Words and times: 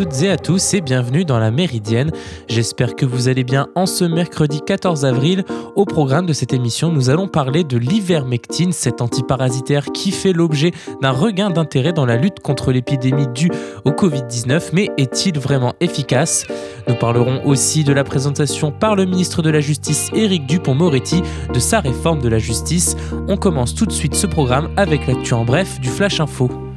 toutes 0.00 0.22
et 0.22 0.30
à 0.30 0.38
tous 0.38 0.72
et 0.72 0.80
bienvenue 0.80 1.26
dans 1.26 1.38
la 1.38 1.50
Méridienne. 1.50 2.10
J'espère 2.48 2.96
que 2.96 3.04
vous 3.04 3.28
allez 3.28 3.44
bien 3.44 3.68
en 3.74 3.84
ce 3.84 4.06
mercredi 4.06 4.62
14 4.62 5.04
avril. 5.04 5.44
Au 5.76 5.84
programme 5.84 6.24
de 6.24 6.32
cette 6.32 6.54
émission, 6.54 6.90
nous 6.90 7.10
allons 7.10 7.28
parler 7.28 7.64
de 7.64 7.76
l'ivermectine, 7.76 8.72
cet 8.72 9.02
antiparasitaire 9.02 9.84
qui 9.92 10.10
fait 10.10 10.32
l'objet 10.32 10.72
d'un 11.02 11.10
regain 11.10 11.50
d'intérêt 11.50 11.92
dans 11.92 12.06
la 12.06 12.16
lutte 12.16 12.40
contre 12.40 12.72
l'épidémie 12.72 13.28
due 13.34 13.50
au 13.84 13.90
Covid-19. 13.90 14.70
Mais 14.72 14.88
est-il 14.96 15.38
vraiment 15.38 15.74
efficace? 15.80 16.46
Nous 16.88 16.94
parlerons 16.94 17.44
aussi 17.44 17.84
de 17.84 17.92
la 17.92 18.02
présentation 18.02 18.72
par 18.72 18.96
le 18.96 19.04
ministre 19.04 19.42
de 19.42 19.50
la 19.50 19.60
Justice 19.60 20.08
Éric 20.14 20.46
Dupont-Moretti 20.46 21.20
de 21.52 21.58
sa 21.58 21.80
réforme 21.80 22.22
de 22.22 22.28
la 22.30 22.38
justice. 22.38 22.96
On 23.28 23.36
commence 23.36 23.74
tout 23.74 23.84
de 23.84 23.92
suite 23.92 24.14
ce 24.14 24.26
programme 24.26 24.70
avec 24.78 25.06
l'actu 25.06 25.34
en 25.34 25.44
bref 25.44 25.78
du 25.78 25.90
Flash 25.90 26.20
Info. 26.20 26.69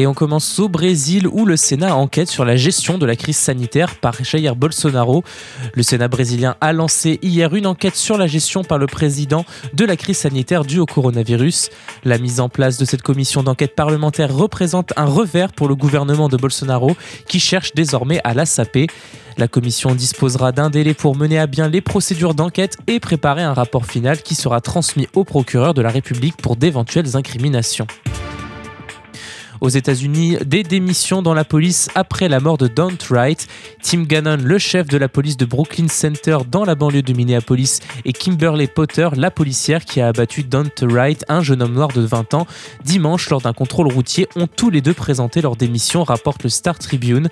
Et 0.00 0.06
on 0.06 0.14
commence 0.14 0.58
au 0.58 0.70
Brésil 0.70 1.28
où 1.28 1.44
le 1.44 1.58
Sénat 1.58 1.94
enquête 1.94 2.30
sur 2.30 2.46
la 2.46 2.56
gestion 2.56 2.96
de 2.96 3.04
la 3.04 3.16
crise 3.16 3.36
sanitaire 3.36 3.96
par 3.96 4.14
Jair 4.24 4.56
Bolsonaro. 4.56 5.24
Le 5.74 5.82
Sénat 5.82 6.08
brésilien 6.08 6.56
a 6.62 6.72
lancé 6.72 7.18
hier 7.20 7.54
une 7.54 7.66
enquête 7.66 7.96
sur 7.96 8.16
la 8.16 8.26
gestion 8.26 8.64
par 8.64 8.78
le 8.78 8.86
président 8.86 9.44
de 9.74 9.84
la 9.84 9.98
crise 9.98 10.16
sanitaire 10.16 10.64
due 10.64 10.78
au 10.78 10.86
coronavirus. 10.86 11.68
La 12.02 12.16
mise 12.16 12.40
en 12.40 12.48
place 12.48 12.78
de 12.78 12.86
cette 12.86 13.02
commission 13.02 13.42
d'enquête 13.42 13.74
parlementaire 13.74 14.34
représente 14.34 14.94
un 14.96 15.04
revers 15.04 15.52
pour 15.52 15.68
le 15.68 15.74
gouvernement 15.74 16.30
de 16.30 16.38
Bolsonaro 16.38 16.96
qui 17.28 17.38
cherche 17.38 17.74
désormais 17.74 18.22
à 18.24 18.32
la 18.32 18.46
saper. 18.46 18.86
La 19.36 19.48
commission 19.48 19.94
disposera 19.94 20.50
d'un 20.50 20.70
délai 20.70 20.94
pour 20.94 21.14
mener 21.14 21.38
à 21.38 21.46
bien 21.46 21.68
les 21.68 21.82
procédures 21.82 22.32
d'enquête 22.32 22.78
et 22.86 23.00
préparer 23.00 23.42
un 23.42 23.52
rapport 23.52 23.84
final 23.84 24.22
qui 24.22 24.34
sera 24.34 24.62
transmis 24.62 25.08
au 25.12 25.24
procureur 25.24 25.74
de 25.74 25.82
la 25.82 25.90
République 25.90 26.38
pour 26.38 26.56
d'éventuelles 26.56 27.18
incriminations. 27.18 27.86
Aux 29.60 29.68
États-Unis, 29.68 30.38
des 30.46 30.62
démissions 30.62 31.20
dans 31.20 31.34
la 31.34 31.44
police 31.44 31.90
après 31.94 32.28
la 32.28 32.40
mort 32.40 32.56
de 32.56 32.66
Don 32.66 32.96
Wright. 33.10 33.46
Tim 33.82 34.04
Gannon, 34.04 34.38
le 34.42 34.58
chef 34.58 34.86
de 34.86 34.96
la 34.96 35.08
police 35.08 35.36
de 35.36 35.44
Brooklyn 35.44 35.88
Center 35.88 36.38
dans 36.50 36.64
la 36.64 36.74
banlieue 36.74 37.02
de 37.02 37.12
Minneapolis, 37.12 37.80
et 38.06 38.14
Kimberly 38.14 38.68
Potter, 38.68 39.08
la 39.16 39.30
policière 39.30 39.84
qui 39.84 40.00
a 40.00 40.08
abattu 40.08 40.44
Don 40.44 40.64
Wright, 40.80 41.24
un 41.28 41.42
jeune 41.42 41.62
homme 41.62 41.74
noir 41.74 41.88
de 41.88 42.00
20 42.00 42.32
ans, 42.32 42.46
dimanche 42.84 43.28
lors 43.28 43.42
d'un 43.42 43.52
contrôle 43.52 43.92
routier, 43.92 44.26
ont 44.34 44.46
tous 44.46 44.70
les 44.70 44.80
deux 44.80 44.94
présenté 44.94 45.42
leur 45.42 45.56
démission, 45.56 46.04
rapporte 46.04 46.42
le 46.42 46.48
Star 46.48 46.78
Tribune. 46.78 47.28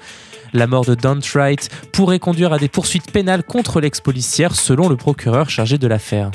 La 0.52 0.66
mort 0.66 0.84
de 0.84 0.94
Don 0.94 1.20
Wright 1.34 1.70
pourrait 1.92 2.18
conduire 2.18 2.52
à 2.52 2.58
des 2.58 2.68
poursuites 2.68 3.10
pénales 3.10 3.42
contre 3.42 3.80
l'ex-policière, 3.80 4.54
selon 4.54 4.88
le 4.88 4.96
procureur 4.96 5.48
chargé 5.48 5.78
de 5.78 5.86
l'affaire 5.86 6.30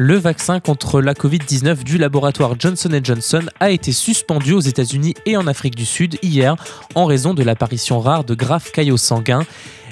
le 0.00 0.16
vaccin 0.16 0.60
contre 0.60 1.02
la 1.02 1.12
Covid-19 1.12 1.84
du 1.84 1.98
laboratoire 1.98 2.54
Johnson 2.58 2.88
Johnson 3.04 3.42
a 3.60 3.70
été 3.70 3.92
suspendu 3.92 4.54
aux 4.54 4.60
États-Unis 4.60 5.12
et 5.26 5.36
en 5.36 5.46
Afrique 5.46 5.74
du 5.74 5.84
Sud 5.84 6.16
hier 6.22 6.56
en 6.94 7.04
raison 7.04 7.34
de 7.34 7.42
l'apparition 7.42 8.00
rare 8.00 8.24
de 8.24 8.34
graves 8.34 8.70
caillots 8.70 8.96
sanguins. 8.96 9.44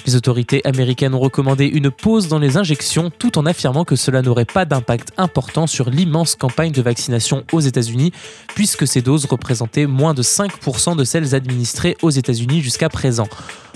Les 0.07 0.17
autorités 0.17 0.67
américaines 0.67 1.13
ont 1.13 1.21
recommandé 1.21 1.67
une 1.67 1.91
pause 1.91 2.27
dans 2.29 2.39
les 2.39 2.57
injections 2.57 3.11
tout 3.11 3.37
en 3.37 3.45
affirmant 3.45 3.85
que 3.85 3.97
cela 3.97 4.23
n'aurait 4.23 4.47
pas 4.47 4.65
d'impact 4.65 5.13
important 5.19 5.67
sur 5.67 5.91
l'immense 5.91 6.37
campagne 6.37 6.73
de 6.73 6.81
vaccination 6.81 7.45
aux 7.53 7.61
États-Unis 7.61 8.13
puisque 8.55 8.87
ces 8.87 9.03
doses 9.03 9.27
représentaient 9.27 9.85
moins 9.85 10.15
de 10.15 10.23
5% 10.23 10.97
de 10.97 11.05
celles 11.05 11.35
administrées 11.35 11.99
aux 12.01 12.09
États-Unis 12.09 12.63
jusqu'à 12.63 12.89
présent. 12.89 13.29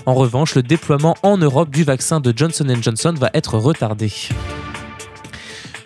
En 0.07 0.15
revanche, 0.15 0.55
le 0.55 0.63
déploiement 0.63 1.15
en 1.21 1.37
Europe 1.37 1.69
du 1.69 1.83
vaccin 1.83 2.19
de 2.19 2.33
Johnson 2.35 2.65
Johnson 2.81 3.13
va 3.15 3.29
être 3.35 3.59
retardé. 3.59 4.11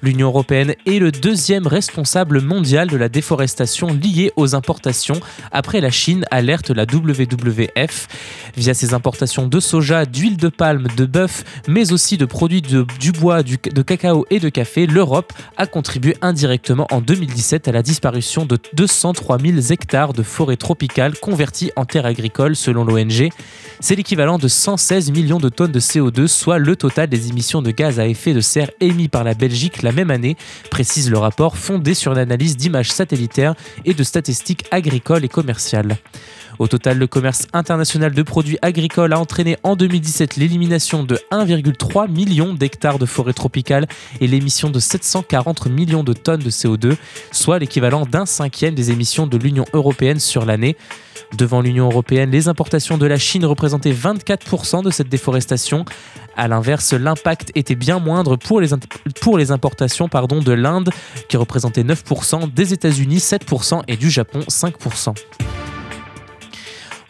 L'Union 0.02 0.28
européenne 0.28 0.76
est 0.86 1.00
le 1.00 1.12
deuxième 1.12 1.68
responsable 1.68 2.42
mondial 2.42 2.88
de 2.88 2.98
la 2.98 3.10
déforestation 3.10 3.88
liée 3.88 4.32
aux 4.36 4.56
importations 4.56 5.20
après 5.52 5.82
la 5.82 5.90
Chine, 5.90 6.26
alerte 6.32 6.70
la 6.70 6.84
WWF. 6.84 8.08
Via 8.56 8.74
ses 8.74 8.94
importations 8.94 9.48
de 9.48 9.60
soja, 9.60 10.06
d'huile 10.06 10.38
de 10.38 10.50
palme, 10.50 10.88
de 10.96 11.06
bœuf, 11.06 11.44
mais 11.68 11.92
aussi 11.92 12.18
de 12.18 12.26
produits 12.26 12.62
de, 12.62 12.86
du 13.00 13.12
bois, 13.12 13.44
de 13.44 13.82
cacao 13.82 14.26
et 14.30 14.40
de 14.40 14.50
café, 14.50 14.86
l'Europe 14.86 15.34
a 15.58 15.66
contribué 15.66 16.16
indirectement 16.22 16.88
en 16.92 17.02
2017 17.02 17.68
à 17.68 17.72
la 17.72 17.82
disparition 17.82 18.46
de 18.46 18.58
203 18.74 19.40
000 19.40 19.58
hectares 19.72 20.14
de 20.14 20.24
forêts 20.24 20.58
tropicales 20.58 21.18
converties 21.20 21.72
en 21.76 21.86
terres 21.86 22.06
agricoles 22.06 22.56
selon 22.56 22.84
l'ONG. 22.84 23.30
C'est 23.80 23.96
l'équivalent 23.96 24.38
de 24.38 24.48
116 24.48 25.12
millions 25.12 25.40
de 25.40 25.50
tonnes 25.50 25.72
de 25.72 25.80
CO2, 25.80 26.28
soit 26.28 26.58
le 26.58 26.76
total 26.76 27.08
des 27.10 27.30
émissions 27.30 27.62
de 27.62 27.72
gaz 27.72 28.00
à 28.00 28.08
effet 28.08 28.34
de 28.34 28.42
serre 28.42 28.72
émis 28.80 29.08
par 29.08 29.24
la 29.24 29.34
Belgique 29.34 29.84
la 29.88 29.94
même 29.94 30.12
année, 30.12 30.36
précise 30.70 31.10
le 31.10 31.18
rapport 31.18 31.58
fondé 31.58 31.94
sur 31.94 32.12
une 32.12 32.18
analyse 32.18 32.58
d'images 32.58 32.92
satellitaires 32.92 33.56
et 33.86 33.94
de 33.94 34.04
statistiques 34.04 34.66
agricoles 34.70 35.24
et 35.24 35.30
commerciales. 35.30 35.96
Au 36.60 36.68
total, 36.68 36.98
le 36.98 37.08
commerce 37.08 37.48
international 37.54 38.14
de 38.14 38.24
produits 38.24 38.58
agricoles 38.62 39.14
a 39.14 39.20
entraîné 39.20 39.58
en 39.64 39.76
2017 39.76 40.38
l'élimination 40.38 41.04
de 41.04 41.20
1,3 41.32 42.10
million 42.10 42.54
d'hectares 42.54 42.98
de 42.98 43.06
forêts 43.06 43.34
tropicales 43.34 43.88
et 44.22 44.28
l'émission 44.28 44.70
de 44.70 44.80
740 44.80 45.68
millions 45.68 46.04
de 46.04 46.14
tonnes 46.14 46.42
de 46.42 46.50
CO2, 46.50 46.96
soit 47.32 47.60
l'équivalent 47.60 48.06
d'un 48.06 48.26
cinquième 48.26 48.74
des 48.74 48.92
émissions 48.92 49.28
de 49.28 49.38
l'Union 49.38 49.66
européenne 49.74 50.20
sur 50.20 50.46
l'année. 50.46 50.78
Devant 51.38 51.62
l'Union 51.62 51.86
européenne, 51.86 52.32
les 52.32 52.48
importations 52.48 52.98
de 52.98 53.06
la 53.06 53.18
Chine 53.18 53.46
représentaient 53.46 53.92
24% 53.92 54.84
de 54.84 54.90
cette 54.90 55.10
déforestation. 55.10 55.86
A 56.36 56.48
l'inverse, 56.48 56.94
l'impact 56.94 57.52
était 57.56 57.76
bien 57.76 58.00
moindre 58.00 58.36
pour 58.36 58.62
les, 58.62 59.52
importations 59.52 60.08
pardon, 60.08 60.42
de 60.42 60.54
l'Inde, 60.54 60.90
qui 61.28 61.38
représentait 61.38 61.84
9%, 61.84 62.52
des 62.54 62.74
États-Unis 62.74 63.18
7% 63.18 63.82
et 63.88 63.98
du 63.98 64.10
Japon 64.10 64.40
5%. 64.48 65.16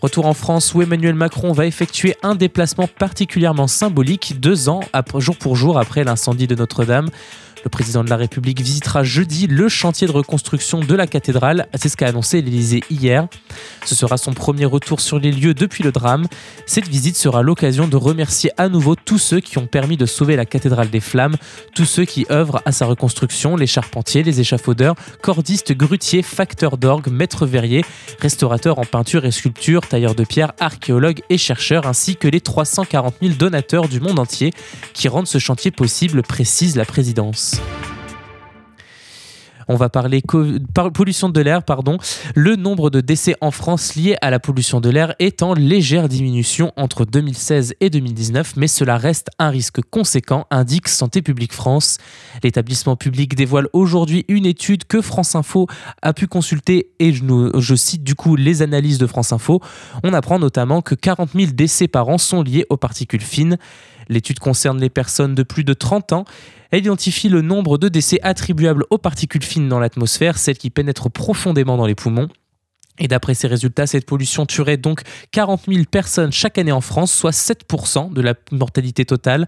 Retour 0.08 0.28
en 0.28 0.34
France 0.34 0.74
où 0.74 0.82
Emmanuel 0.82 1.16
Macron 1.16 1.52
va 1.52 1.66
effectuer 1.66 2.16
un 2.24 2.34
déplacement 2.34 2.88
particulièrement 2.88 3.68
symbolique 3.68 4.40
deux 4.40 4.70
ans 4.70 4.80
jour 5.20 5.36
pour 5.36 5.58
jour 5.58 5.78
après 5.78 6.06
l'incendie 6.06 6.48
de 6.48 6.56
Notre-Dame. 6.56 7.10
Le 7.64 7.70
président 7.70 8.04
de 8.04 8.10
la 8.10 8.18
République 8.18 8.62
visitera 8.62 9.04
jeudi 9.04 9.48
le 9.48 9.68
chantier 9.70 10.08
de 10.08 10.12
reconstruction 10.12 10.80
de 10.80 10.96
la 10.96 11.08
cathédrale. 11.08 11.68
C'est 11.76 11.90
ce 11.90 11.98
qu'a 11.98 12.08
annoncé 12.08 12.42
l'Élysée 12.42 12.82
hier. 12.90 13.28
Ce 13.86 13.96
sera 13.96 14.18
son 14.18 14.34
premier 14.34 14.66
retour 14.66 15.00
sur 15.00 15.20
les 15.20 15.32
lieux 15.32 15.54
depuis 15.54 15.84
le 15.84 15.92
drame. 15.92 16.28
Cette 16.66 16.88
visite 16.88 17.16
sera 17.16 17.42
l'occasion 17.42 17.88
de 17.88 17.96
remercier 17.96 18.52
à 18.58 18.70
nouveau 18.70 18.96
tous 18.96 19.18
ceux 19.18 19.40
qui 19.40 19.58
ont 19.58 19.68
permis 19.68 19.98
de 19.98 20.06
sauver 20.06 20.36
la 20.36 20.46
cathédrale 20.46 20.90
des 20.90 21.00
flammes, 21.00 21.36
tous 21.74 21.86
ceux 21.86 22.06
qui 22.06 22.26
œuvrent 22.30 22.62
à 22.66 22.72
sa 22.72 22.86
reconstruction, 22.86 23.56
les 23.56 23.68
charpentiers, 23.68 24.24
les 24.24 24.40
échafaudeurs, 24.40 24.96
cordistes, 25.22 25.74
grutiers, 25.74 26.22
facteurs 26.22 26.78
d'orgue, 26.78 27.10
maîtres 27.10 27.46
verriers, 27.46 27.86
restaurateurs 28.20 28.80
en 28.80 28.86
peinture 28.86 29.26
et 29.26 29.32
sculpture, 29.32 29.82
tailleurs 29.88 30.16
de 30.16 30.24
pierre, 30.24 30.54
archéologues 30.60 31.22
et 31.30 31.38
chercheurs, 31.38 31.88
ainsi 31.88 32.16
que 32.16 32.28
les 32.28 32.42
340 32.42 33.16
000 33.22 33.34
donateurs 33.36 33.88
du 33.88 34.00
monde 34.00 34.20
entier 34.20 34.54
qui 34.94 35.08
rendent 35.08 35.28
ce 35.28 35.40
chantier 35.40 35.72
possible, 35.72 36.22
précise 36.24 36.76
la 36.76 36.86
présidence. 36.86 37.47
On 39.70 39.76
va 39.76 39.90
parler 39.90 40.22
pollution 40.94 41.28
de 41.28 41.42
l'air. 41.42 41.62
Le 42.36 42.56
nombre 42.56 42.90
de 42.90 43.02
décès 43.02 43.36
en 43.42 43.52
France 43.52 43.96
liés 43.96 44.16
à 44.22 44.30
la 44.30 44.40
pollution 44.40 44.80
de 44.80 44.90
l'air 44.90 45.14
est 45.20 45.44
en 45.44 45.54
légère 45.54 46.08
diminution 46.08 46.72
entre 46.78 47.04
2016 47.04 47.76
et 47.82 47.90
2019, 47.90 48.54
mais 48.56 48.68
cela 48.68 48.98
reste 48.98 49.28
un 49.40 49.50
risque 49.50 49.82
conséquent, 49.82 50.48
indique 50.52 50.88
Santé 50.88 51.22
publique 51.22 51.52
France. 51.52 51.98
L'établissement 52.44 52.96
public 52.96 53.36
dévoile 53.36 53.68
aujourd'hui 53.74 54.24
une 54.30 54.46
étude 54.46 54.86
que 54.86 55.02
France 55.02 55.36
Info 55.36 55.68
a 56.02 56.14
pu 56.14 56.28
consulter 56.28 56.92
et 57.00 57.12
je, 57.12 57.24
je 57.58 57.76
cite 57.76 58.04
du 58.04 58.16
coup 58.16 58.38
les 58.38 58.62
analyses 58.62 59.00
de 59.00 59.08
France 59.08 59.34
Info. 59.34 59.62
On 60.04 60.14
apprend 60.14 60.40
notamment 60.40 60.82
que 60.82 60.96
40 60.96 61.32
000 61.36 61.52
décès 61.52 61.90
par 61.90 62.08
an 62.08 62.18
sont 62.18 62.42
liés 62.42 62.66
aux 62.70 62.78
particules 62.78 63.22
fines. 63.22 63.58
L'étude 64.10 64.40
concerne 64.40 64.80
les 64.80 64.90
personnes 64.90 65.36
de 65.36 65.44
plus 65.44 65.64
de 65.64 65.74
30 65.74 66.14
ans. 66.14 66.26
Elle 66.72 66.80
identifie 66.80 67.30
le 67.30 67.42
nombre 67.42 67.78
de 67.78 67.90
décès 67.90 68.20
attribuables 68.24 68.86
aux 68.90 68.98
particules 68.98 69.44
fines 69.44 69.70
dans 69.70 69.80
l'atmosphère, 69.80 70.38
celles 70.38 70.58
qui 70.58 70.70
pénètrent 70.70 71.10
profondément 71.10 71.78
dans 71.78 71.86
les 71.86 71.96
poumons. 71.96 72.30
Et 73.00 73.08
d'après 73.08 73.36
ces 73.36 73.48
résultats, 73.48 73.86
cette 73.86 74.06
pollution 74.06 74.46
tuerait 74.46 74.78
donc 74.78 75.02
40 75.32 75.64
000 75.68 75.84
personnes 75.90 76.32
chaque 76.32 76.58
année 76.58 76.72
en 76.72 76.82
France, 76.82 77.12
soit 77.12 77.32
7% 77.32 78.12
de 78.12 78.22
la 78.22 78.34
mortalité 78.52 79.06
totale. 79.06 79.48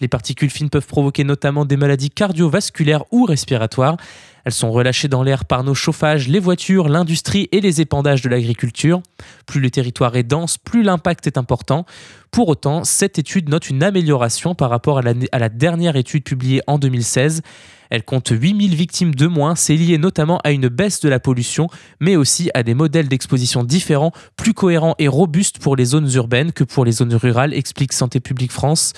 Les 0.00 0.08
particules 0.08 0.50
fines 0.50 0.68
peuvent 0.68 0.86
provoquer 0.86 1.24
notamment 1.24 1.64
des 1.64 1.78
maladies 1.78 2.10
cardiovasculaires 2.10 3.04
ou 3.10 3.24
respiratoires. 3.24 3.96
Elles 4.44 4.52
sont 4.52 4.70
relâchées 4.70 5.08
dans 5.08 5.22
l'air 5.22 5.44
par 5.44 5.64
nos 5.64 5.74
chauffages, 5.74 6.28
les 6.28 6.40
voitures, 6.40 6.88
l'industrie 6.88 7.48
et 7.52 7.60
les 7.60 7.80
épandages 7.80 8.22
de 8.22 8.28
l'agriculture. 8.28 9.02
Plus 9.46 9.60
le 9.60 9.70
territoire 9.70 10.16
est 10.16 10.22
dense, 10.22 10.58
plus 10.58 10.82
l'impact 10.82 11.26
est 11.26 11.38
important. 11.38 11.86
Pour 12.30 12.48
autant, 12.48 12.84
cette 12.84 13.18
étude 13.18 13.48
note 13.48 13.70
une 13.70 13.82
amélioration 13.82 14.54
par 14.54 14.70
rapport 14.70 14.98
à 14.98 15.02
la, 15.02 15.48
dernière 15.48 15.96
étude 15.96 16.22
publiée 16.22 16.62
en 16.68 16.78
2016. 16.78 17.42
Elle 17.90 18.04
compte 18.04 18.28
8000 18.30 18.76
victimes 18.76 19.16
de 19.16 19.26
moins, 19.26 19.56
c'est 19.56 19.74
lié 19.74 19.98
notamment 19.98 20.38
à 20.44 20.52
une 20.52 20.68
baisse 20.68 21.00
de 21.00 21.08
la 21.08 21.18
pollution, 21.18 21.66
mais 21.98 22.14
aussi 22.14 22.48
à 22.54 22.62
des 22.62 22.74
modèles 22.74 23.08
d'exposition 23.08 23.64
différents, 23.64 24.12
plus 24.36 24.54
cohérents 24.54 24.94
et 25.00 25.08
robustes 25.08 25.58
pour 25.58 25.74
les 25.74 25.86
zones 25.86 26.08
urbaines 26.14 26.52
que 26.52 26.62
pour 26.62 26.84
les 26.84 26.92
zones 26.92 27.14
rurales, 27.14 27.52
explique 27.52 27.92
Santé 27.92 28.20
publique 28.20 28.52
France. 28.52 28.92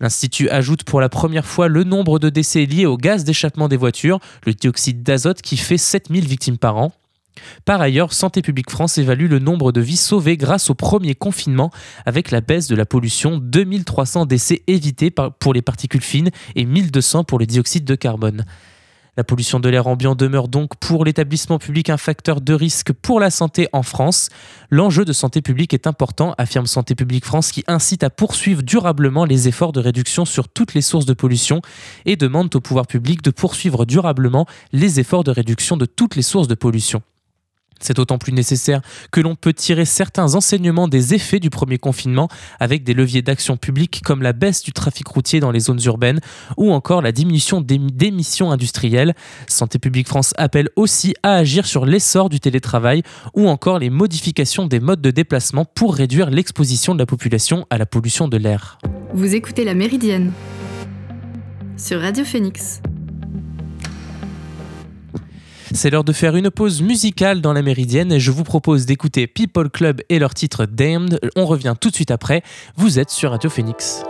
L'Institut 0.00 0.48
ajoute 0.48 0.84
pour 0.84 1.02
la 1.02 1.10
première 1.10 1.44
fois 1.44 1.68
le 1.68 1.84
nombre 1.84 2.18
de 2.18 2.30
décès 2.30 2.64
liés 2.64 2.86
au 2.86 2.96
gaz 2.96 3.22
d'échappement 3.24 3.68
des 3.68 3.76
voitures, 3.76 4.18
le 4.46 4.54
dioxyde 4.54 5.02
d'azote 5.02 5.42
qui 5.42 5.58
fait 5.58 5.76
7000 5.76 6.26
victimes 6.26 6.58
par 6.58 6.78
an. 6.78 6.92
Par 7.64 7.80
ailleurs, 7.80 8.12
Santé 8.12 8.42
publique 8.42 8.70
France 8.70 8.98
évalue 8.98 9.28
le 9.28 9.38
nombre 9.38 9.72
de 9.72 9.80
vies 9.80 9.96
sauvées 9.96 10.36
grâce 10.36 10.70
au 10.70 10.74
premier 10.74 11.14
confinement 11.14 11.70
avec 12.06 12.30
la 12.30 12.40
baisse 12.40 12.68
de 12.68 12.76
la 12.76 12.86
pollution, 12.86 13.38
2300 13.38 14.26
décès 14.26 14.62
évités 14.66 15.10
pour 15.10 15.54
les 15.54 15.62
particules 15.62 16.02
fines 16.02 16.30
et 16.56 16.64
1200 16.64 17.24
pour 17.24 17.38
le 17.38 17.46
dioxyde 17.46 17.84
de 17.84 17.94
carbone. 17.94 18.44
La 19.18 19.24
pollution 19.24 19.58
de 19.58 19.68
l'air 19.68 19.88
ambiant 19.88 20.14
demeure 20.14 20.46
donc 20.46 20.76
pour 20.76 21.04
l'établissement 21.04 21.58
public 21.58 21.90
un 21.90 21.96
facteur 21.96 22.40
de 22.40 22.54
risque 22.54 22.92
pour 22.92 23.18
la 23.18 23.32
santé 23.32 23.66
en 23.72 23.82
France. 23.82 24.28
L'enjeu 24.70 25.04
de 25.04 25.12
santé 25.12 25.42
publique 25.42 25.74
est 25.74 25.88
important, 25.88 26.36
affirme 26.38 26.68
Santé 26.68 26.94
publique 26.94 27.24
France, 27.24 27.50
qui 27.50 27.64
incite 27.66 28.04
à 28.04 28.10
poursuivre 28.10 28.62
durablement 28.62 29.24
les 29.24 29.48
efforts 29.48 29.72
de 29.72 29.80
réduction 29.80 30.24
sur 30.24 30.48
toutes 30.48 30.74
les 30.74 30.82
sources 30.82 31.04
de 31.04 31.14
pollution 31.14 31.62
et 32.06 32.14
demande 32.14 32.54
au 32.54 32.60
pouvoir 32.60 32.86
public 32.86 33.20
de 33.22 33.32
poursuivre 33.32 33.86
durablement 33.86 34.46
les 34.72 35.00
efforts 35.00 35.24
de 35.24 35.32
réduction 35.32 35.76
de 35.76 35.84
toutes 35.84 36.14
les 36.14 36.22
sources 36.22 36.46
de 36.46 36.54
pollution. 36.54 37.02
C'est 37.80 37.96
d'autant 37.96 38.18
plus 38.18 38.32
nécessaire 38.32 38.80
que 39.10 39.20
l'on 39.20 39.34
peut 39.34 39.52
tirer 39.52 39.84
certains 39.84 40.34
enseignements 40.34 40.88
des 40.88 41.14
effets 41.14 41.40
du 41.40 41.50
premier 41.50 41.78
confinement 41.78 42.28
avec 42.60 42.84
des 42.84 42.94
leviers 42.94 43.22
d'action 43.22 43.56
publique 43.56 44.02
comme 44.04 44.22
la 44.22 44.32
baisse 44.32 44.62
du 44.62 44.72
trafic 44.72 45.06
routier 45.06 45.40
dans 45.40 45.50
les 45.50 45.60
zones 45.60 45.80
urbaines 45.84 46.20
ou 46.56 46.72
encore 46.72 47.02
la 47.02 47.12
diminution 47.12 47.60
d'émissions 47.60 48.50
industrielles. 48.50 49.14
Santé 49.46 49.78
publique 49.78 50.08
France 50.08 50.34
appelle 50.36 50.68
aussi 50.76 51.14
à 51.22 51.34
agir 51.34 51.66
sur 51.66 51.86
l'essor 51.86 52.28
du 52.28 52.40
télétravail 52.40 53.02
ou 53.34 53.48
encore 53.48 53.78
les 53.78 53.90
modifications 53.90 54.66
des 54.66 54.80
modes 54.80 55.00
de 55.00 55.10
déplacement 55.10 55.64
pour 55.64 55.94
réduire 55.94 56.30
l'exposition 56.30 56.94
de 56.94 56.98
la 56.98 57.06
population 57.06 57.66
à 57.70 57.78
la 57.78 57.86
pollution 57.86 58.28
de 58.28 58.36
l'air. 58.36 58.78
Vous 59.14 59.34
écoutez 59.34 59.64
La 59.64 59.74
Méridienne 59.74 60.32
sur 61.76 62.00
Radio 62.00 62.24
Phoenix. 62.24 62.80
C'est 65.78 65.90
l'heure 65.90 66.02
de 66.02 66.12
faire 66.12 66.34
une 66.34 66.50
pause 66.50 66.82
musicale 66.82 67.40
dans 67.40 67.52
la 67.52 67.62
méridienne 67.62 68.10
et 68.10 68.18
je 68.18 68.32
vous 68.32 68.42
propose 68.42 68.84
d'écouter 68.84 69.28
People 69.28 69.70
Club 69.70 70.00
et 70.08 70.18
leur 70.18 70.34
titre 70.34 70.66
Damned. 70.66 71.20
On 71.36 71.46
revient 71.46 71.74
tout 71.80 71.90
de 71.90 71.94
suite 71.94 72.10
après. 72.10 72.42
Vous 72.76 72.98
êtes 72.98 73.10
sur 73.10 73.30
Radio 73.30 73.48
Phoenix. 73.48 74.02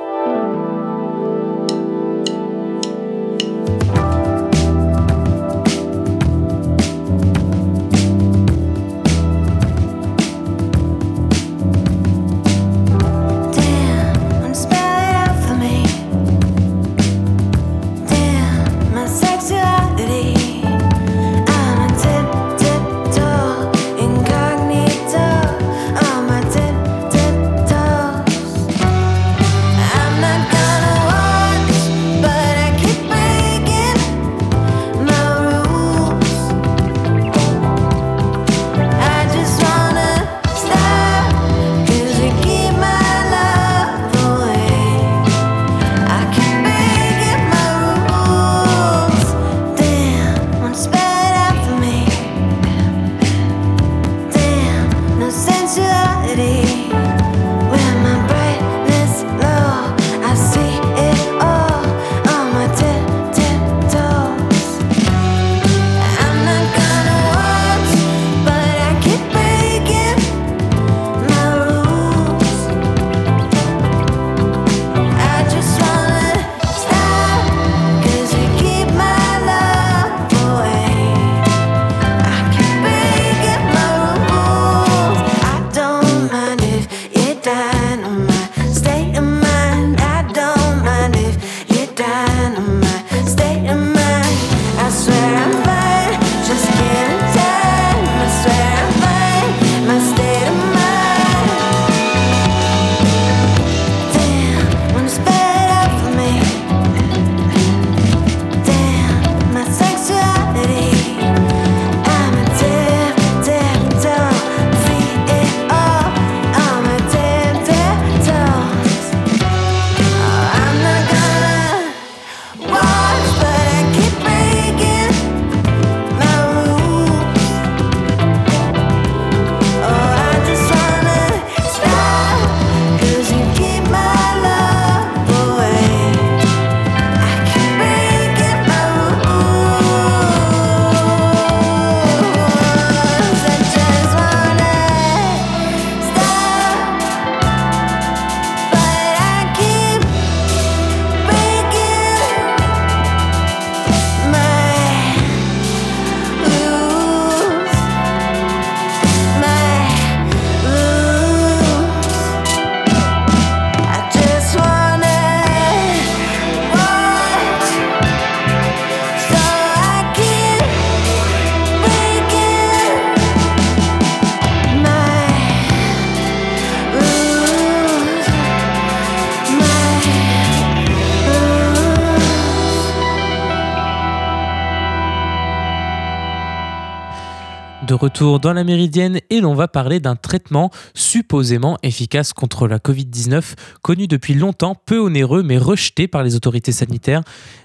Retour 187.99 188.41
dans 188.41 188.55
la 188.55 188.65
méridienne 188.65 189.21
et 189.29 189.41
l'on 189.41 189.55
va 189.55 189.69
parler 189.69 190.01
d'un 190.01 190.17
traitement 190.17 190.71
supposément 190.95 191.77
efficace 191.83 192.33
contre 192.33 192.67
la 192.67 192.79
Covid-19, 192.79 193.43
connu 193.83 194.07
depuis 194.07 194.33
longtemps, 194.33 194.75
peu 194.75 194.99
onéreux 194.99 195.43
mais 195.43 195.59
rejeté 195.59 196.09
par 196.09 196.23
les 196.23 196.35
autorités 196.35 196.73
sanitaires. 196.73 197.23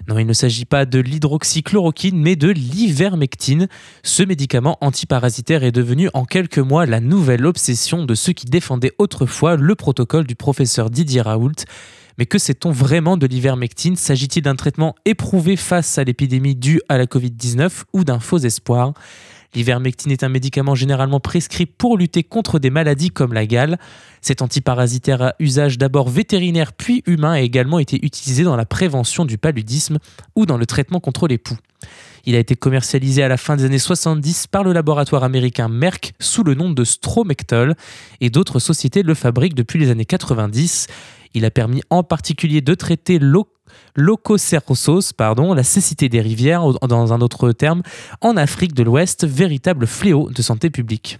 Non, 0.08 0.18
il 0.18 0.26
ne 0.26 0.32
s'agit 0.32 0.66
pas 0.66 0.84
de 0.84 0.98
l'hydroxychloroquine 0.98 2.20
mais 2.20 2.36
de 2.36 2.50
l'ivermectine. 2.50 3.68
Ce 4.02 4.22
médicament 4.22 4.76
antiparasitaire 4.82 5.64
est 5.64 5.72
devenu 5.72 6.10
en 6.12 6.24
quelques 6.24 6.58
mois 6.58 6.84
la 6.84 7.00
nouvelle 7.00 7.46
obsession 7.46 8.04
de 8.04 8.14
ceux 8.14 8.32
qui 8.32 8.46
défendaient 8.46 8.92
autrefois 8.98 9.56
le 9.56 9.74
protocole 9.74 10.26
du 10.26 10.34
professeur 10.34 10.90
Didier 10.90 11.22
Raoult. 11.22 11.64
Mais 12.18 12.26
que 12.26 12.38
sait-on 12.38 12.70
vraiment 12.70 13.16
de 13.16 13.26
l'ivermectine? 13.26 13.96
S'agit-il 13.96 14.42
d'un 14.42 14.54
traitement 14.54 14.94
éprouvé 15.04 15.56
face 15.56 15.98
à 15.98 16.04
l'épidémie 16.04 16.54
due 16.54 16.80
à 16.88 16.98
la 16.98 17.06
Covid-19 17.06 17.82
ou 17.92 18.04
d'un 18.04 18.20
faux 18.20 18.38
espoir? 18.38 18.94
L'ivermectine 19.54 20.10
est 20.10 20.24
un 20.24 20.28
médicament 20.28 20.74
généralement 20.74 21.20
prescrit 21.20 21.66
pour 21.66 21.96
lutter 21.96 22.24
contre 22.24 22.58
des 22.58 22.70
maladies 22.70 23.10
comme 23.10 23.32
la 23.32 23.46
gale. 23.46 23.78
Cet 24.20 24.42
antiparasitaire 24.42 25.22
à 25.22 25.34
usage 25.38 25.78
d'abord 25.78 26.08
vétérinaire 26.08 26.72
puis 26.72 27.02
humain 27.06 27.32
a 27.32 27.40
également 27.40 27.78
été 27.78 28.04
utilisé 28.04 28.42
dans 28.42 28.56
la 28.56 28.66
prévention 28.66 29.24
du 29.24 29.38
paludisme 29.38 29.98
ou 30.34 30.46
dans 30.46 30.56
le 30.56 30.66
traitement 30.66 31.00
contre 31.00 31.28
les 31.28 31.38
poux. 31.38 31.58
Il 32.26 32.34
a 32.34 32.38
été 32.38 32.56
commercialisé 32.56 33.22
à 33.22 33.28
la 33.28 33.36
fin 33.36 33.56
des 33.56 33.64
années 33.64 33.78
70 33.78 34.46
par 34.46 34.64
le 34.64 34.72
laboratoire 34.72 35.24
américain 35.24 35.68
Merck 35.68 36.14
sous 36.18 36.42
le 36.42 36.54
nom 36.54 36.70
de 36.70 36.84
Stromectol 36.84 37.74
et 38.20 38.30
d'autres 38.30 38.58
sociétés 38.58 39.02
le 39.02 39.14
fabriquent 39.14 39.54
depuis 39.54 39.78
les 39.78 39.90
années 39.90 40.06
90. 40.06 40.86
Il 41.34 41.44
a 41.44 41.50
permis 41.50 41.82
en 41.90 42.02
particulier 42.02 42.60
de 42.60 42.74
traiter 42.74 43.18
l'ococercosos, 43.94 45.12
pardon, 45.12 45.54
la 45.54 45.62
cécité 45.62 46.08
des 46.08 46.20
rivières, 46.20 46.64
dans 46.86 47.12
un 47.12 47.20
autre 47.20 47.52
terme, 47.52 47.82
en 48.20 48.36
Afrique 48.36 48.74
de 48.74 48.82
l'Ouest, 48.82 49.26
véritable 49.26 49.86
fléau 49.86 50.30
de 50.30 50.42
santé 50.42 50.70
publique. 50.70 51.18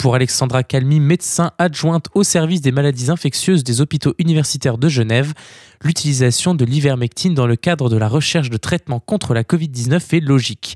Pour 0.00 0.16
Alexandra 0.16 0.64
Calmi, 0.64 0.98
médecin 0.98 1.52
adjointe 1.58 2.08
au 2.14 2.24
service 2.24 2.60
des 2.60 2.72
maladies 2.72 3.08
infectieuses 3.08 3.62
des 3.62 3.80
hôpitaux 3.80 4.14
universitaires 4.18 4.78
de 4.78 4.88
Genève, 4.88 5.32
l'utilisation 5.84 6.56
de 6.56 6.64
l'ivermectine 6.64 7.34
dans 7.34 7.46
le 7.46 7.54
cadre 7.54 7.88
de 7.88 7.96
la 7.96 8.08
recherche 8.08 8.50
de 8.50 8.56
traitement 8.56 8.98
contre 8.98 9.32
la 9.32 9.44
Covid-19 9.44 10.16
est 10.16 10.20
logique. 10.20 10.74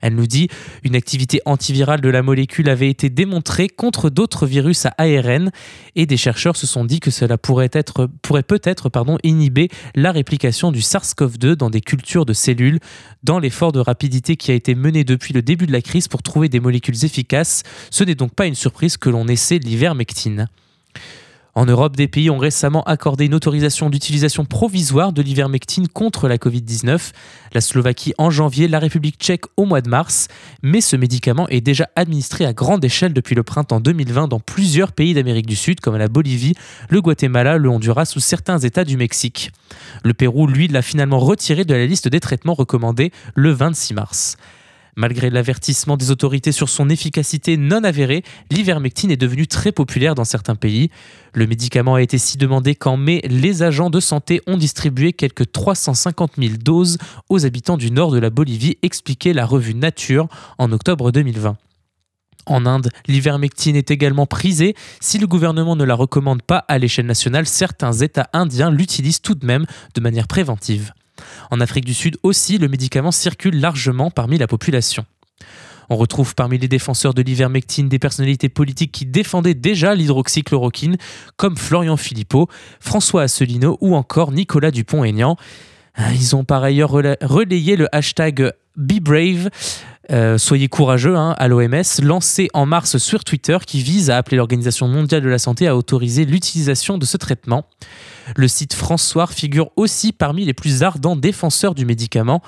Elle 0.00 0.14
nous 0.14 0.26
dit 0.26 0.48
une 0.84 0.96
activité 0.96 1.40
antivirale 1.44 2.00
de 2.00 2.08
la 2.08 2.22
molécule 2.22 2.68
avait 2.68 2.90
été 2.90 3.10
démontrée 3.10 3.68
contre 3.68 4.10
d'autres 4.10 4.46
virus 4.46 4.86
à 4.86 4.94
ARN 4.98 5.50
et 5.96 6.06
des 6.06 6.16
chercheurs 6.16 6.56
se 6.56 6.66
sont 6.66 6.84
dit 6.84 7.00
que 7.00 7.10
cela 7.10 7.38
pourrait, 7.38 7.70
être, 7.72 8.08
pourrait 8.22 8.42
peut-être 8.42 8.90
inhiber 9.22 9.68
la 9.94 10.12
réplication 10.12 10.72
du 10.72 10.80
SARS-CoV-2 10.80 11.54
dans 11.54 11.70
des 11.70 11.80
cultures 11.80 12.26
de 12.26 12.32
cellules. 12.32 12.80
Dans 13.22 13.38
l'effort 13.38 13.72
de 13.72 13.80
rapidité 13.80 14.36
qui 14.36 14.50
a 14.50 14.54
été 14.54 14.74
mené 14.74 15.04
depuis 15.04 15.34
le 15.34 15.42
début 15.42 15.66
de 15.66 15.72
la 15.72 15.82
crise 15.82 16.08
pour 16.08 16.22
trouver 16.22 16.48
des 16.48 16.60
molécules 16.60 17.04
efficaces, 17.04 17.62
ce 17.90 18.04
n'est 18.04 18.14
donc 18.14 18.34
pas 18.34 18.46
une 18.46 18.54
surprise 18.54 18.96
que 18.96 19.10
l'on 19.10 19.28
essaie 19.28 19.58
l'ivermectine. 19.58 20.48
En 21.54 21.66
Europe, 21.66 21.96
des 21.96 22.06
pays 22.06 22.30
ont 22.30 22.38
récemment 22.38 22.82
accordé 22.84 23.26
une 23.26 23.34
autorisation 23.34 23.90
d'utilisation 23.90 24.44
provisoire 24.44 25.12
de 25.12 25.20
l'ivermectine 25.20 25.88
contre 25.88 26.28
la 26.28 26.36
Covid-19, 26.36 27.10
la 27.52 27.60
Slovaquie 27.60 28.14
en 28.18 28.30
janvier, 28.30 28.68
la 28.68 28.78
République 28.78 29.16
tchèque 29.18 29.44
au 29.56 29.64
mois 29.64 29.80
de 29.80 29.88
mars, 29.88 30.28
mais 30.62 30.80
ce 30.80 30.94
médicament 30.94 31.48
est 31.48 31.60
déjà 31.60 31.88
administré 31.96 32.44
à 32.44 32.52
grande 32.52 32.84
échelle 32.84 33.12
depuis 33.12 33.34
le 33.34 33.42
printemps 33.42 33.80
2020 33.80 34.28
dans 34.28 34.40
plusieurs 34.40 34.92
pays 34.92 35.14
d'Amérique 35.14 35.46
du 35.46 35.56
Sud 35.56 35.80
comme 35.80 35.96
la 35.96 36.08
Bolivie, 36.08 36.54
le 36.88 37.00
Guatemala, 37.00 37.58
le 37.58 37.68
Honduras 37.68 38.12
ou 38.16 38.20
certains 38.20 38.58
États 38.58 38.84
du 38.84 38.96
Mexique. 38.96 39.50
Le 40.04 40.14
Pérou, 40.14 40.46
lui, 40.46 40.68
l'a 40.68 40.82
finalement 40.82 41.18
retiré 41.18 41.64
de 41.64 41.74
la 41.74 41.86
liste 41.86 42.08
des 42.08 42.20
traitements 42.20 42.54
recommandés 42.54 43.10
le 43.34 43.50
26 43.50 43.94
mars. 43.94 44.36
Malgré 44.96 45.30
l'avertissement 45.30 45.96
des 45.96 46.10
autorités 46.10 46.52
sur 46.52 46.68
son 46.68 46.88
efficacité 46.88 47.56
non 47.56 47.84
avérée, 47.84 48.22
l'ivermectine 48.50 49.10
est 49.10 49.16
devenue 49.16 49.46
très 49.46 49.72
populaire 49.72 50.14
dans 50.14 50.24
certains 50.24 50.56
pays. 50.56 50.90
Le 51.32 51.46
médicament 51.46 51.94
a 51.94 52.02
été 52.02 52.18
si 52.18 52.38
demandé 52.38 52.74
qu'en 52.74 52.96
mai, 52.96 53.20
les 53.28 53.62
agents 53.62 53.90
de 53.90 54.00
santé 54.00 54.40
ont 54.46 54.56
distribué 54.56 55.12
quelques 55.12 55.52
350 55.52 56.32
000 56.38 56.54
doses 56.62 56.98
aux 57.28 57.46
habitants 57.46 57.76
du 57.76 57.90
nord 57.90 58.10
de 58.10 58.18
la 58.18 58.30
Bolivie, 58.30 58.78
expliquait 58.82 59.32
la 59.32 59.46
revue 59.46 59.74
Nature 59.74 60.28
en 60.58 60.72
octobre 60.72 61.12
2020. 61.12 61.56
En 62.46 62.66
Inde, 62.66 62.88
l'ivermectine 63.06 63.76
est 63.76 63.90
également 63.90 64.26
prisée. 64.26 64.74
Si 65.00 65.18
le 65.18 65.26
gouvernement 65.26 65.76
ne 65.76 65.84
la 65.84 65.94
recommande 65.94 66.42
pas 66.42 66.64
à 66.68 66.78
l'échelle 66.78 67.06
nationale, 67.06 67.46
certains 67.46 67.92
États 67.92 68.28
indiens 68.32 68.70
l'utilisent 68.70 69.20
tout 69.20 69.34
de 69.34 69.46
même 69.46 69.66
de 69.94 70.00
manière 70.00 70.26
préventive. 70.26 70.92
En 71.50 71.60
Afrique 71.60 71.84
du 71.84 71.94
Sud 71.94 72.16
aussi, 72.22 72.58
le 72.58 72.68
médicament 72.68 73.12
circule 73.12 73.60
largement 73.60 74.10
parmi 74.10 74.38
la 74.38 74.46
population. 74.46 75.04
On 75.92 75.96
retrouve 75.96 76.36
parmi 76.36 76.56
les 76.56 76.68
défenseurs 76.68 77.14
de 77.14 77.22
l'ivermectine 77.22 77.88
des 77.88 77.98
personnalités 77.98 78.48
politiques 78.48 78.92
qui 78.92 79.06
défendaient 79.06 79.54
déjà 79.54 79.96
l'hydroxychloroquine, 79.96 80.96
comme 81.36 81.56
Florian 81.56 81.96
Philippot, 81.96 82.48
François 82.78 83.22
Asselineau 83.22 83.76
ou 83.80 83.96
encore 83.96 84.30
Nicolas 84.30 84.70
Dupont-Aignan. 84.70 85.36
Ils 86.14 86.36
ont 86.36 86.44
par 86.44 86.62
ailleurs 86.62 86.90
relayé 86.90 87.74
le 87.74 87.94
hashtag 87.94 88.52
BeBrave, 88.76 89.50
euh, 90.10 90.38
soyez 90.38 90.68
courageux 90.68 91.16
hein, 91.16 91.34
à 91.38 91.46
l'OMS, 91.46 92.02
lancé 92.02 92.48
en 92.52 92.66
mars 92.66 92.98
sur 92.98 93.22
Twitter 93.22 93.58
qui 93.66 93.82
vise 93.82 94.10
à 94.10 94.16
appeler 94.16 94.36
l'Organisation 94.36 94.88
mondiale 94.88 95.22
de 95.22 95.28
la 95.28 95.38
santé 95.38 95.68
à 95.68 95.76
autoriser 95.76 96.24
l'utilisation 96.24 96.98
de 96.98 97.04
ce 97.04 97.16
traitement. 97.16 97.66
Le 98.36 98.48
site 98.48 98.74
François 98.74 99.26
figure 99.26 99.70
aussi 99.76 100.12
parmi 100.12 100.44
les 100.44 100.54
plus 100.54 100.82
ardents 100.82 101.16
défenseurs 101.16 101.74
du 101.74 101.84
médicament. 101.84 102.42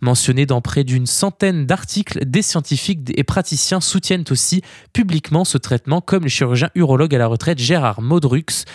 Mentionné 0.00 0.44
dans 0.44 0.60
près 0.60 0.84
d'une 0.84 1.06
centaine 1.06 1.66
d'articles, 1.66 2.24
des 2.26 2.42
scientifiques 2.42 3.12
et 3.16 3.24
praticiens 3.24 3.80
soutiennent 3.80 4.24
aussi 4.30 4.62
publiquement 4.92 5.44
ce 5.44 5.56
traitement, 5.56 6.00
comme 6.00 6.24
le 6.24 6.28
chirurgien 6.28 6.70
urologue 6.74 7.14
à 7.14 7.18
la 7.18 7.26
retraite 7.26 7.58
Gérard 7.58 8.02
Modrux, 8.02 8.66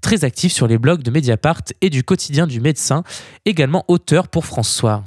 très 0.00 0.24
actif 0.24 0.52
sur 0.52 0.66
les 0.66 0.78
blogs 0.78 1.02
de 1.02 1.10
Mediapart 1.10 1.62
et 1.80 1.90
du 1.90 2.04
quotidien 2.04 2.46
du 2.46 2.60
médecin, 2.60 3.02
également 3.46 3.84
auteur 3.88 4.28
pour 4.28 4.44
François. 4.44 5.02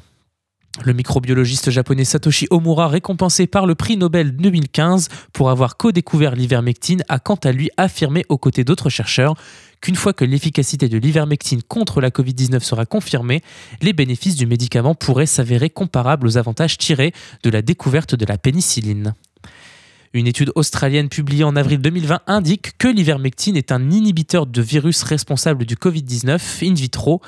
Le 0.86 0.94
microbiologiste 0.94 1.72
japonais 1.72 2.06
Satoshi 2.06 2.48
Omura, 2.52 2.88
récompensé 2.88 3.48
par 3.48 3.66
le 3.66 3.76
prix 3.76 3.98
Nobel 3.98 4.36
2015 4.36 5.10
pour 5.34 5.50
avoir 5.50 5.78
co-découvert 5.78 6.36
l'ivermectine, 6.36 7.04
a 7.10 7.20
quant 7.20 7.40
à 7.44 7.52
lui 7.52 7.70
affirmé 7.76 8.24
aux 8.30 8.38
côtés 8.38 8.64
d'autres 8.64 8.90
chercheurs 8.90 9.34
qu'une 9.82 9.96
fois 9.96 10.14
que 10.14 10.26
l'efficacité 10.26 10.88
de 10.88 10.98
l'ivermectine 10.98 11.64
contre 11.64 12.02
la 12.02 12.10
Covid-19 12.10 12.62
sera 12.62 12.86
confirmée, 12.86 13.42
les 13.82 13.94
bénéfices 13.94 14.36
du 14.36 14.46
médicament 14.46 14.96
pourraient 14.96 15.26
s'avérer 15.26 15.70
comparables 15.70 16.28
aux 16.28 16.38
avantages 16.38 16.78
tirés 16.78 17.14
de 17.44 17.50
la 17.50 17.62
découverte 17.62 18.16
de 18.16 18.26
la 18.26 18.38
pénicilline. 18.38 19.16
Une 20.14 20.28
étude 20.28 20.52
australienne 20.56 21.08
publiée 21.08 21.44
en 21.44 21.56
avril 21.56 21.80
2020 21.82 22.22
indique 22.26 22.78
que 22.78 22.88
l'ivermectine 22.88 23.56
est 23.56 23.72
un 23.72 23.92
inhibiteur 23.92 24.48
de 24.48 24.62
virus 24.62 25.04
responsable 25.04 25.66
du 25.66 25.76
Covid-19 25.76 26.40
in 26.64 26.74
vitro. 26.74 27.22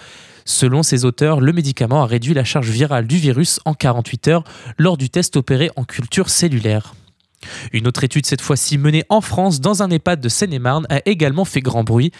Selon 0.46 0.84
ses 0.84 1.06
auteurs, 1.06 1.42
le 1.42 1.54
médicament 1.54 2.04
a 2.04 2.06
réduit 2.06 2.34
la 2.34 2.44
charge 2.44 2.70
virale 2.70 3.08
du 3.08 3.18
virus 3.18 3.60
en 3.66 3.74
48 3.74 4.28
heures 4.28 4.44
lors 4.78 4.98
du 4.98 5.10
test 5.10 5.38
opéré 5.38 5.70
en 5.76 5.84
culture 5.84 6.30
cellulaire. 6.30 6.94
Une 7.74 7.88
autre 7.88 8.04
étude, 8.04 8.26
cette 8.26 8.42
fois-ci 8.42 8.78
menée 8.78 9.04
en 9.10 9.22
France 9.22 9.62
dans 9.62 9.84
un 9.84 9.90
EHPAD 9.90 10.22
de 10.22 10.30
Seine-et-Marne, 10.30 10.86
a 10.90 11.02
également 11.06 11.46
fait 11.46 11.62
grand 11.62 11.84
bruit. 11.84 12.12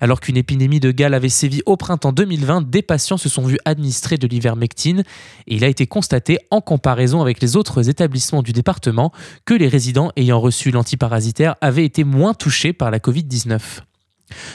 Alors 0.00 0.20
qu'une 0.20 0.36
épidémie 0.36 0.78
de 0.78 0.92
gale 0.92 1.12
avait 1.12 1.28
sévi 1.28 1.60
au 1.66 1.76
printemps 1.76 2.12
2020, 2.12 2.70
des 2.70 2.82
patients 2.82 3.16
se 3.16 3.28
sont 3.28 3.44
vus 3.44 3.58
administrer 3.64 4.16
de 4.16 4.28
l'ivermectine 4.28 5.02
et 5.48 5.56
il 5.56 5.64
a 5.64 5.68
été 5.68 5.88
constaté, 5.88 6.38
en 6.52 6.60
comparaison 6.60 7.20
avec 7.20 7.42
les 7.42 7.56
autres 7.56 7.88
établissements 7.88 8.42
du 8.42 8.52
département, 8.52 9.12
que 9.44 9.54
les 9.54 9.66
résidents 9.66 10.12
ayant 10.16 10.38
reçu 10.38 10.70
l'antiparasitaire 10.70 11.56
avaient 11.60 11.84
été 11.84 12.04
moins 12.04 12.34
touchés 12.34 12.72
par 12.72 12.92
la 12.92 13.00
Covid-19. 13.00 13.58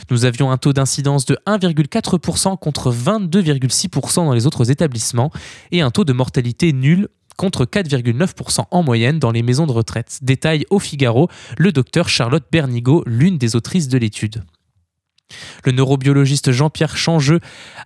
Nous 0.09 0.25
avions 0.25 0.51
un 0.51 0.57
taux 0.57 0.73
d'incidence 0.73 1.25
de 1.25 1.37
1,4% 1.47 2.57
contre 2.57 2.91
22,6% 2.91 4.15
dans 4.25 4.33
les 4.33 4.45
autres 4.45 4.71
établissements 4.71 5.31
et 5.71 5.81
un 5.81 5.91
taux 5.91 6.05
de 6.05 6.13
mortalité 6.13 6.73
nul 6.73 7.07
contre 7.37 7.65
4,9% 7.65 8.65
en 8.69 8.83
moyenne 8.83 9.19
dans 9.19 9.31
les 9.31 9.43
maisons 9.43 9.65
de 9.65 9.71
retraite. 9.71 10.19
Détail 10.21 10.65
au 10.69 10.79
Figaro 10.79 11.29
le 11.57 11.71
docteur 11.71 12.09
Charlotte 12.09 12.45
Bernigo, 12.51 13.03
l'une 13.05 13.37
des 13.37 13.55
autrices 13.55 13.87
de 13.87 13.97
l'étude. 13.97 14.43
Le 15.65 15.71
neurobiologiste 15.71 16.51
Jean-Pierre 16.51 16.97
Changeux 16.97 17.39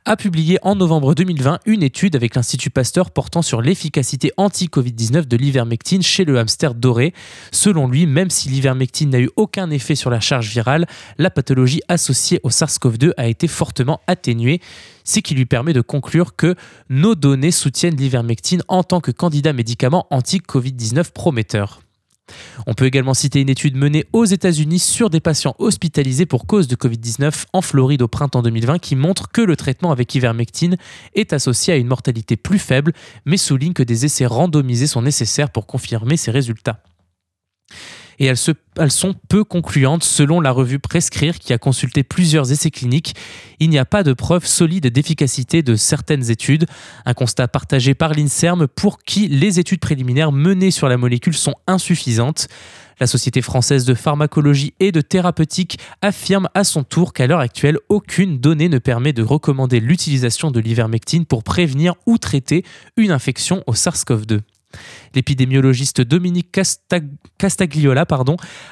a 0.05 0.15
publié 0.15 0.59
en 0.61 0.75
novembre 0.75 1.15
2020 1.15 1.59
une 1.65 1.83
étude 1.83 2.15
avec 2.15 2.35
l'Institut 2.35 2.69
Pasteur 2.69 3.11
portant 3.11 3.41
sur 3.41 3.61
l'efficacité 3.61 4.31
anti-Covid-19 4.37 5.27
de 5.27 5.37
l'ivermectine 5.37 6.01
chez 6.01 6.25
le 6.25 6.37
hamster 6.37 6.73
doré. 6.73 7.13
Selon 7.51 7.87
lui, 7.87 8.05
même 8.05 8.29
si 8.29 8.49
l'ivermectine 8.49 9.09
n'a 9.09 9.19
eu 9.19 9.29
aucun 9.35 9.69
effet 9.69 9.95
sur 9.95 10.09
la 10.09 10.19
charge 10.19 10.49
virale, 10.49 10.87
la 11.17 11.29
pathologie 11.29 11.81
associée 11.87 12.39
au 12.43 12.49
SARS-CoV-2 12.49 13.11
a 13.17 13.27
été 13.27 13.47
fortement 13.47 14.01
atténuée, 14.07 14.61
ce 15.03 15.19
qui 15.19 15.35
lui 15.35 15.45
permet 15.45 15.73
de 15.73 15.81
conclure 15.81 16.35
que 16.35 16.55
nos 16.89 17.15
données 17.15 17.51
soutiennent 17.51 17.95
l'ivermectine 17.95 18.61
en 18.67 18.83
tant 18.83 19.01
que 19.01 19.11
candidat 19.11 19.53
médicament 19.53 20.07
anti-Covid-19 20.09 21.11
prometteur. 21.11 21.81
On 22.65 22.73
peut 22.73 22.85
également 22.85 23.13
citer 23.13 23.41
une 23.41 23.49
étude 23.49 23.75
menée 23.75 24.05
aux 24.13 24.25
États-Unis 24.25 24.79
sur 24.79 25.09
des 25.09 25.19
patients 25.19 25.55
hospitalisés 25.59 26.25
pour 26.25 26.45
cause 26.45 26.67
de 26.67 26.75
Covid-19 26.75 27.45
en 27.53 27.61
Floride 27.61 28.01
au 28.01 28.07
printemps 28.07 28.41
2020 28.41 28.79
qui 28.79 28.95
montre 28.95 29.31
que 29.31 29.41
le 29.41 29.55
traitement 29.55 29.91
avec 29.91 30.13
ivermectine 30.15 30.77
est 31.15 31.33
associé 31.33 31.73
à 31.73 31.77
une 31.77 31.87
mortalité 31.87 32.35
plus 32.35 32.59
faible, 32.59 32.93
mais 33.25 33.37
souligne 33.37 33.73
que 33.73 33.83
des 33.83 34.05
essais 34.05 34.25
randomisés 34.25 34.87
sont 34.87 35.01
nécessaires 35.01 35.49
pour 35.49 35.65
confirmer 35.67 36.17
ces 36.17 36.31
résultats 36.31 36.81
et 38.19 38.25
elles, 38.25 38.37
sont 38.91 39.13
peu 39.29 39.43
concluantes 39.43 40.03
selon 40.03 40.41
la 40.41 40.51
revue 40.51 40.79
Prescrire 40.79 41.37
qui 41.37 41.53
a 41.53 41.57
consulté 41.57 42.03
plusieurs 42.03 42.51
essais 42.51 42.71
cliniques. 42.71 43.15
Il 43.59 43.69
n'y 43.69 43.77
a 43.77 43.85
pas 43.85 44.03
de 44.03 44.13
preuves 44.13 44.45
solides 44.45 44.87
d'efficacité 44.87 45.61
de 45.61 45.75
certaines 45.75 46.31
études, 46.31 46.65
un 47.05 47.13
constat 47.13 47.47
partagé 47.47 47.93
par 47.93 48.13
l'INSERM 48.13 48.67
pour 48.67 48.99
qui 48.99 49.27
les 49.27 49.59
études 49.59 49.79
préliminaires 49.79 50.31
menées 50.31 50.71
sur 50.71 50.87
la 50.87 50.97
molécule 50.97 51.35
sont 51.35 51.55
insuffisantes. 51.67 52.47
La 52.99 53.05
Société 53.05 53.43
française 53.43 53.85
de 53.85 53.93
pharmacologie 53.93 54.73
et 54.79 54.91
de 54.91 55.01
thérapeutique 55.01 55.77
affirme 56.01 56.49
à 56.55 56.63
son 56.63 56.83
tour 56.83 57.13
qu'à 57.13 57.27
l'heure 57.27 57.39
actuelle, 57.39 57.77
aucune 57.89 58.39
donnée 58.39 58.69
ne 58.69 58.79
permet 58.79 59.13
de 59.13 59.21
recommander 59.21 59.79
l'utilisation 59.79 60.49
de 60.49 60.59
l'ivermectine 60.59 61.27
pour 61.27 61.43
prévenir 61.43 61.93
ou 62.07 62.17
traiter 62.17 62.65
une 62.95 63.11
infection 63.11 63.63
au 63.67 63.73
SARS-CoV-2. 63.73 64.39
L'épidémiologiste 65.15 66.01
Dominique 66.01 66.57
Castagliola 67.37 68.05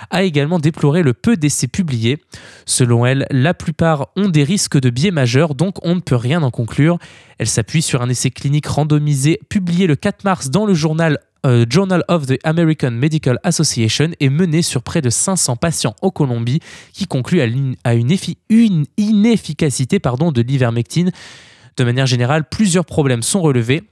a 0.10 0.24
également 0.24 0.60
déploré 0.60 1.04
le 1.04 1.14
peu 1.14 1.38
d'essais 1.38 1.68
publiés. 1.68 2.22
Selon 2.66 3.06
elle, 3.06 3.26
la 3.32 3.54
plupart 3.54 4.08
ont 4.16 4.30
des 4.30 4.44
risques 4.44 4.80
de 4.80 4.90
biais 4.90 5.12
majeurs, 5.12 5.56
donc 5.56 5.78
on 5.84 5.96
ne 5.96 6.00
peut 6.00 6.16
rien 6.16 6.44
en 6.44 6.52
conclure. 6.52 6.98
Elle 7.38 7.48
s'appuie 7.48 7.82
sur 7.82 8.02
un 8.02 8.10
essai 8.10 8.32
clinique 8.32 8.68
randomisé 8.68 9.40
publié 9.50 9.88
le 9.88 9.96
4 9.96 10.24
mars 10.24 10.50
dans 10.50 10.66
le 10.66 10.74
journal 10.74 11.20
euh, 11.46 11.66
Journal 11.70 12.04
of 12.08 12.26
the 12.26 12.40
American 12.44 12.92
Medical 12.92 13.38
Association 13.44 14.10
et 14.20 14.30
mené 14.30 14.64
sur 14.64 14.82
près 14.82 15.02
de 15.02 15.12
500 15.12 15.58
patients 15.58 15.96
en 16.02 16.10
Colombie 16.10 16.60
qui 16.92 17.06
conclut 17.06 17.42
à, 17.42 17.46
une, 17.46 17.76
inefficacité 18.98 20.00
de 20.00 20.42
l'ivermectine. 20.42 21.12
De 21.78 21.84
manière 21.84 22.08
générale, 22.08 22.46
plusieurs 22.50 22.86
problèmes 22.86 23.22
sont 23.22 23.42
relevés. 23.42 23.84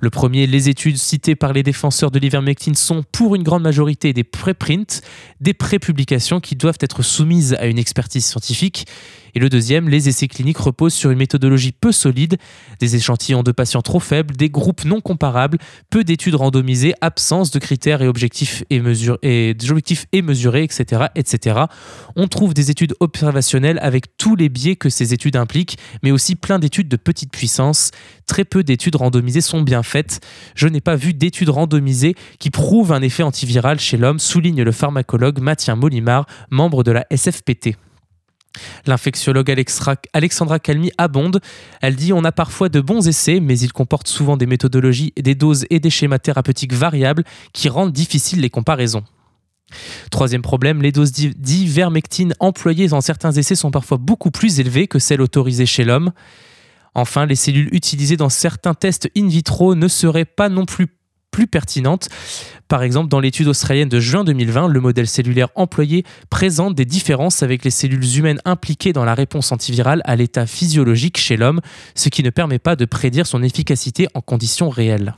Le 0.00 0.10
premier, 0.10 0.46
les 0.46 0.68
études 0.68 0.96
citées 0.96 1.36
par 1.36 1.52
les 1.52 1.62
défenseurs 1.62 2.10
de 2.10 2.18
l'ivermectine 2.18 2.74
sont 2.74 3.04
pour 3.12 3.34
une 3.34 3.42
grande 3.42 3.62
majorité 3.62 4.12
des 4.12 4.24
préprints, 4.24 5.00
des 5.40 5.54
prépublications 5.54 6.40
qui 6.40 6.56
doivent 6.56 6.78
être 6.80 7.02
soumises 7.02 7.54
à 7.54 7.66
une 7.66 7.78
expertise 7.78 8.24
scientifique. 8.24 8.86
Et 9.34 9.38
le 9.38 9.48
deuxième, 9.48 9.88
les 9.88 10.08
essais 10.08 10.28
cliniques 10.28 10.58
reposent 10.58 10.94
sur 10.94 11.10
une 11.10 11.18
méthodologie 11.18 11.72
peu 11.72 11.92
solide, 11.92 12.36
des 12.80 12.96
échantillons 12.96 13.42
de 13.42 13.52
patients 13.52 13.82
trop 13.82 14.00
faibles, 14.00 14.34
des 14.34 14.50
groupes 14.50 14.84
non 14.84 15.00
comparables, 15.00 15.58
peu 15.88 16.04
d'études 16.04 16.34
randomisées, 16.34 16.94
absence 17.00 17.50
de 17.50 17.58
critères 17.58 18.02
et 18.02 18.08
objectifs 18.08 18.64
et, 18.70 18.80
mesurés, 18.80 20.64
etc., 20.64 21.06
etc. 21.14 21.60
On 22.16 22.26
trouve 22.26 22.54
des 22.54 22.70
études 22.70 22.94
observationnelles 23.00 23.78
avec 23.82 24.16
tous 24.16 24.36
les 24.36 24.48
biais 24.48 24.76
que 24.76 24.88
ces 24.88 25.14
études 25.14 25.36
impliquent, 25.36 25.78
mais 26.02 26.10
aussi 26.10 26.34
plein 26.34 26.58
d'études 26.58 26.88
de 26.88 26.96
petite 26.96 27.30
puissance. 27.30 27.90
Très 28.30 28.44
peu 28.44 28.62
d'études 28.62 28.94
randomisées 28.94 29.40
sont 29.40 29.60
bien 29.60 29.82
faites. 29.82 30.20
Je 30.54 30.68
n'ai 30.68 30.80
pas 30.80 30.94
vu 30.94 31.14
d'études 31.14 31.48
randomisées 31.48 32.14
qui 32.38 32.50
prouvent 32.50 32.92
un 32.92 33.02
effet 33.02 33.24
antiviral 33.24 33.80
chez 33.80 33.96
l'homme, 33.96 34.20
souligne 34.20 34.62
le 34.62 34.70
pharmacologue 34.70 35.40
Mathien 35.40 35.74
Molimar, 35.74 36.26
membre 36.48 36.84
de 36.84 36.92
la 36.92 37.04
SFPT. 37.10 37.74
L'infectiologue 38.86 39.52
Alexandra 40.12 40.60
Calmi 40.60 40.92
abonde. 40.96 41.40
Elle 41.82 41.96
dit 41.96 42.12
On 42.12 42.22
a 42.22 42.30
parfois 42.30 42.68
de 42.68 42.80
bons 42.80 43.08
essais, 43.08 43.40
mais 43.40 43.58
ils 43.58 43.72
comportent 43.72 44.06
souvent 44.06 44.36
des 44.36 44.46
méthodologies, 44.46 45.12
des 45.20 45.34
doses 45.34 45.66
et 45.68 45.80
des 45.80 45.90
schémas 45.90 46.20
thérapeutiques 46.20 46.72
variables 46.72 47.24
qui 47.52 47.68
rendent 47.68 47.92
difficiles 47.92 48.40
les 48.40 48.50
comparaisons. 48.50 49.02
Troisième 50.12 50.42
problème, 50.42 50.82
les 50.82 50.92
doses 50.92 51.10
d'ivermectine 51.10 52.34
employées 52.38 52.86
dans 52.86 53.00
certains 53.00 53.32
essais 53.32 53.56
sont 53.56 53.72
parfois 53.72 53.98
beaucoup 53.98 54.30
plus 54.30 54.60
élevées 54.60 54.86
que 54.86 55.00
celles 55.00 55.20
autorisées 55.20 55.66
chez 55.66 55.82
l'homme. 55.82 56.12
Enfin, 56.94 57.26
les 57.26 57.36
cellules 57.36 57.68
utilisées 57.72 58.16
dans 58.16 58.28
certains 58.28 58.74
tests 58.74 59.08
in 59.16 59.28
vitro 59.28 59.74
ne 59.74 59.88
seraient 59.88 60.24
pas 60.24 60.48
non 60.48 60.66
plus 60.66 60.88
plus 61.30 61.46
pertinentes. 61.46 62.08
Par 62.68 62.82
exemple, 62.82 63.08
dans 63.08 63.20
l'étude 63.20 63.48
australienne 63.48 63.88
de 63.88 64.00
juin 64.00 64.24
2020, 64.24 64.68
le 64.68 64.80
modèle 64.80 65.06
cellulaire 65.06 65.48
employé 65.54 66.04
présente 66.28 66.74
des 66.74 66.84
différences 66.84 67.42
avec 67.42 67.64
les 67.64 67.70
cellules 67.70 68.16
humaines 68.16 68.40
impliquées 68.44 68.92
dans 68.92 69.04
la 69.04 69.14
réponse 69.14 69.52
antivirale 69.52 70.02
à 70.04 70.16
l'état 70.16 70.46
physiologique 70.46 71.18
chez 71.18 71.36
l'homme, 71.36 71.60
ce 71.94 72.08
qui 72.08 72.22
ne 72.22 72.30
permet 72.30 72.58
pas 72.58 72.76
de 72.76 72.84
prédire 72.84 73.26
son 73.26 73.42
efficacité 73.42 74.08
en 74.14 74.20
conditions 74.20 74.68
réelles. 74.68 75.14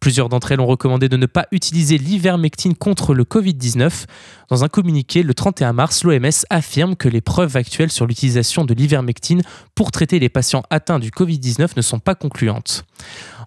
Plusieurs 0.00 0.28
d'entre 0.28 0.52
elles 0.52 0.60
ont 0.60 0.66
recommandé 0.66 1.08
de 1.08 1.16
ne 1.16 1.26
pas 1.26 1.46
utiliser 1.52 1.98
l'ivermectine 1.98 2.74
contre 2.74 3.14
le 3.14 3.24
Covid-19. 3.24 4.04
Dans 4.48 4.64
un 4.64 4.68
communiqué 4.68 5.22
le 5.22 5.34
31 5.34 5.72
mars, 5.72 6.04
l'OMS 6.04 6.44
affirme 6.50 6.96
que 6.96 7.08
les 7.08 7.20
preuves 7.20 7.56
actuelles 7.56 7.92
sur 7.92 8.06
l'utilisation 8.06 8.64
de 8.64 8.74
l'ivermectine 8.74 9.42
pour 9.74 9.90
traiter 9.90 10.18
les 10.18 10.28
patients 10.28 10.62
atteints 10.70 10.98
du 10.98 11.10
Covid-19 11.10 11.70
ne 11.76 11.82
sont 11.82 11.98
pas 11.98 12.14
concluantes. 12.14 12.84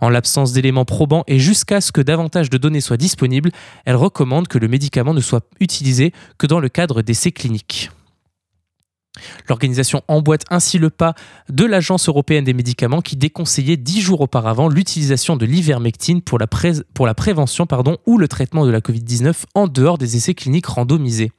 En 0.01 0.09
l'absence 0.09 0.51
d'éléments 0.51 0.85
probants 0.85 1.23
et 1.27 1.39
jusqu'à 1.39 1.79
ce 1.79 1.91
que 1.91 2.01
davantage 2.01 2.49
de 2.49 2.57
données 2.57 2.81
soient 2.81 2.97
disponibles, 2.97 3.51
elle 3.85 3.95
recommande 3.95 4.47
que 4.47 4.57
le 4.57 4.67
médicament 4.67 5.13
ne 5.13 5.21
soit 5.21 5.45
utilisé 5.59 6.13
que 6.37 6.47
dans 6.47 6.59
le 6.59 6.69
cadre 6.69 7.01
d'essais 7.01 7.31
cliniques. 7.31 7.91
L'organisation 9.49 10.01
emboîte 10.07 10.45
ainsi 10.49 10.77
le 10.77 10.89
pas 10.89 11.15
de 11.49 11.65
l'Agence 11.65 12.07
européenne 12.07 12.45
des 12.45 12.53
médicaments 12.53 13.01
qui 13.01 13.17
déconseillait 13.17 13.77
dix 13.77 14.01
jours 14.01 14.21
auparavant 14.21 14.69
l'utilisation 14.69 15.35
de 15.35 15.45
l'ivermectine 15.45 16.21
pour 16.21 16.39
la, 16.39 16.47
prévention 16.47 17.67
ou 18.05 18.17
le 18.17 18.27
traitement 18.27 18.65
de 18.65 18.71
la 18.71 18.79
Covid-19 18.79 19.33
en 19.53 19.67
dehors 19.67 19.97
des 19.97 20.15
essais 20.15 20.33
cliniques 20.33 20.67
randomisés. 20.67 21.31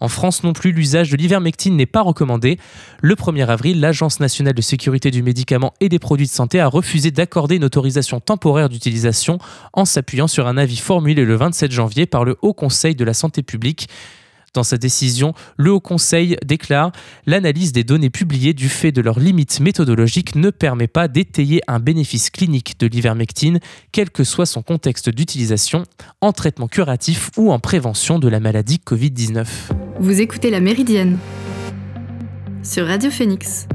En 0.00 0.08
France 0.08 0.44
non 0.44 0.54
plus, 0.54 0.72
l'usage 0.72 1.10
de 1.10 1.16
l'ivermectine 1.16 1.76
n'est 1.76 1.86
pas 1.86 2.00
recommandé. 2.00 2.58
Le 3.02 3.14
1er 3.14 3.46
avril, 3.46 3.80
l'Agence 3.80 4.18
nationale 4.18 4.54
de 4.54 4.62
sécurité 4.62 5.10
du 5.10 5.22
médicament 5.22 5.74
et 5.80 5.90
des 5.90 5.98
produits 5.98 6.26
de 6.26 6.32
santé 6.32 6.58
a 6.58 6.68
refusé 6.68 7.10
d'accorder 7.10 7.56
une 7.56 7.64
autorisation 7.64 8.18
temporaire 8.18 8.70
d'utilisation 8.70 9.38
en 9.74 9.84
s'appuyant 9.84 10.26
sur 10.26 10.46
un 10.46 10.56
avis 10.56 10.78
formulé 10.78 11.24
le 11.24 11.34
27 11.34 11.70
janvier 11.70 12.06
par 12.06 12.24
le 12.24 12.36
Haut 12.40 12.54
Conseil 12.54 12.94
de 12.94 13.04
la 13.04 13.12
santé 13.12 13.42
publique. 13.42 13.88
Dans 14.52 14.64
sa 14.64 14.78
décision, 14.78 15.32
le 15.56 15.70
Haut 15.70 15.80
Conseil 15.80 16.36
déclare 16.44 16.90
L'analyse 17.24 17.72
des 17.72 17.84
données 17.84 18.10
publiées 18.10 18.52
du 18.52 18.68
fait 18.68 18.90
de 18.90 19.00
leurs 19.00 19.20
limites 19.20 19.60
méthodologiques 19.60 20.34
ne 20.34 20.50
permet 20.50 20.88
pas 20.88 21.06
d'étayer 21.06 21.60
un 21.68 21.78
bénéfice 21.78 22.30
clinique 22.30 22.74
de 22.80 22.88
l'ivermectine, 22.88 23.60
quel 23.92 24.10
que 24.10 24.24
soit 24.24 24.46
son 24.46 24.62
contexte 24.62 25.08
d'utilisation, 25.08 25.84
en 26.20 26.32
traitement 26.32 26.66
curatif 26.66 27.30
ou 27.36 27.52
en 27.52 27.60
prévention 27.60 28.18
de 28.18 28.26
la 28.26 28.40
maladie 28.40 28.80
Covid-19. 28.84 29.46
Vous 30.00 30.20
écoutez 30.20 30.50
La 30.50 30.58
Méridienne 30.58 31.18
sur 32.64 32.86
Radio 32.86 33.10
Phoenix. 33.10 33.68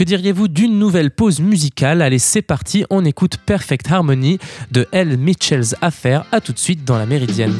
Que 0.00 0.04
diriez-vous 0.04 0.48
d'une 0.48 0.78
nouvelle 0.78 1.10
pause 1.10 1.40
musicale? 1.40 2.00
Allez, 2.00 2.18
c'est 2.18 2.40
parti, 2.40 2.86
on 2.88 3.04
écoute 3.04 3.36
Perfect 3.36 3.92
Harmony 3.92 4.38
de 4.70 4.88
L. 4.92 5.18
Mitchell's 5.18 5.76
Affair. 5.82 6.24
A 6.32 6.40
tout 6.40 6.54
de 6.54 6.58
suite 6.58 6.86
dans 6.86 6.96
la 6.96 7.04
Méridienne. 7.04 7.52